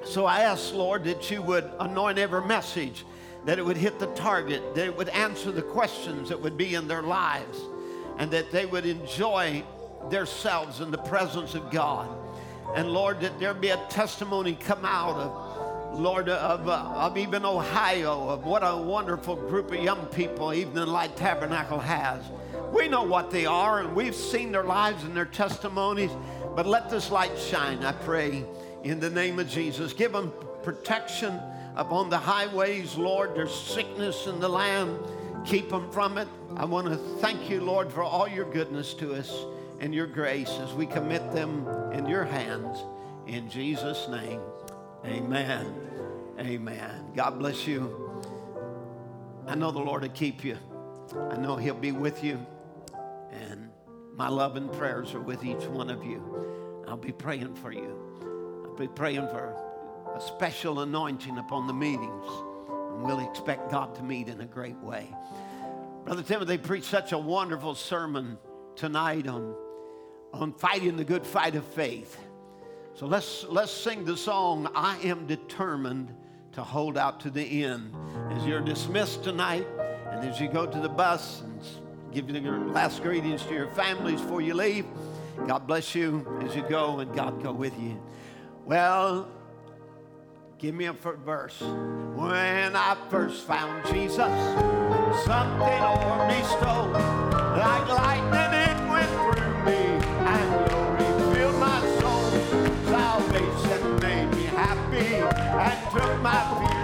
[0.07, 3.05] So I ask, Lord, that you would anoint every message
[3.45, 6.75] that it would hit the target, that it would answer the questions that would be
[6.75, 7.61] in their lives,
[8.19, 9.63] and that they would enjoy
[10.11, 12.09] themselves in the presence of God.
[12.75, 17.45] And Lord, that there be a testimony come out of, Lord, of, uh, of even
[17.45, 22.23] Ohio, of what a wonderful group of young people Evening Light Tabernacle has.
[22.73, 26.11] We know what they are, and we've seen their lives and their testimonies,
[26.57, 28.45] but let this light shine, I pray,
[28.87, 29.93] in the name of Jesus.
[29.93, 30.33] Give them
[30.63, 31.41] protection
[31.75, 33.35] upon the highways, Lord.
[33.35, 34.99] There's sickness in the land.
[35.45, 36.29] Keep them from it.
[36.57, 39.45] I want to thank you, Lord, for all your goodness to us
[39.81, 42.79] and your grace as we commit them in your hands.
[43.27, 44.41] In Jesus' name,
[45.05, 45.67] amen.
[46.39, 47.07] Amen.
[47.15, 48.23] God bless you.
[49.47, 50.59] I know the Lord will keep you.
[51.31, 52.45] I know He'll be with you.
[53.33, 53.69] And
[54.15, 56.85] my love and prayers are with each one of you.
[56.87, 57.96] I'll be praying for you.
[58.77, 59.57] Be praying for
[60.15, 62.25] a special anointing upon the meetings.
[62.69, 65.09] And we'll expect God to meet in a great way.
[66.05, 68.39] Brother Timothy preached such a wonderful sermon
[68.75, 69.55] tonight on,
[70.33, 72.19] on fighting the good fight of faith.
[72.95, 76.15] So let's, let's sing the song, I Am Determined
[76.53, 77.95] to Hold Out to the End.
[78.31, 79.67] As you're dismissed tonight,
[80.11, 81.61] and as you go to the bus and
[82.13, 84.87] give your last greetings to your families before you leave,
[85.47, 88.01] God bless you as you go, and God go with you.
[88.67, 89.29] Well,
[90.59, 91.61] Give me a verse.
[91.61, 94.17] When I first found Jesus,
[95.27, 96.89] something over me stole.
[96.91, 99.83] Like lightning, it went through me,
[100.25, 102.31] and glory filled my soul.
[102.87, 106.76] Salvation made me happy and took my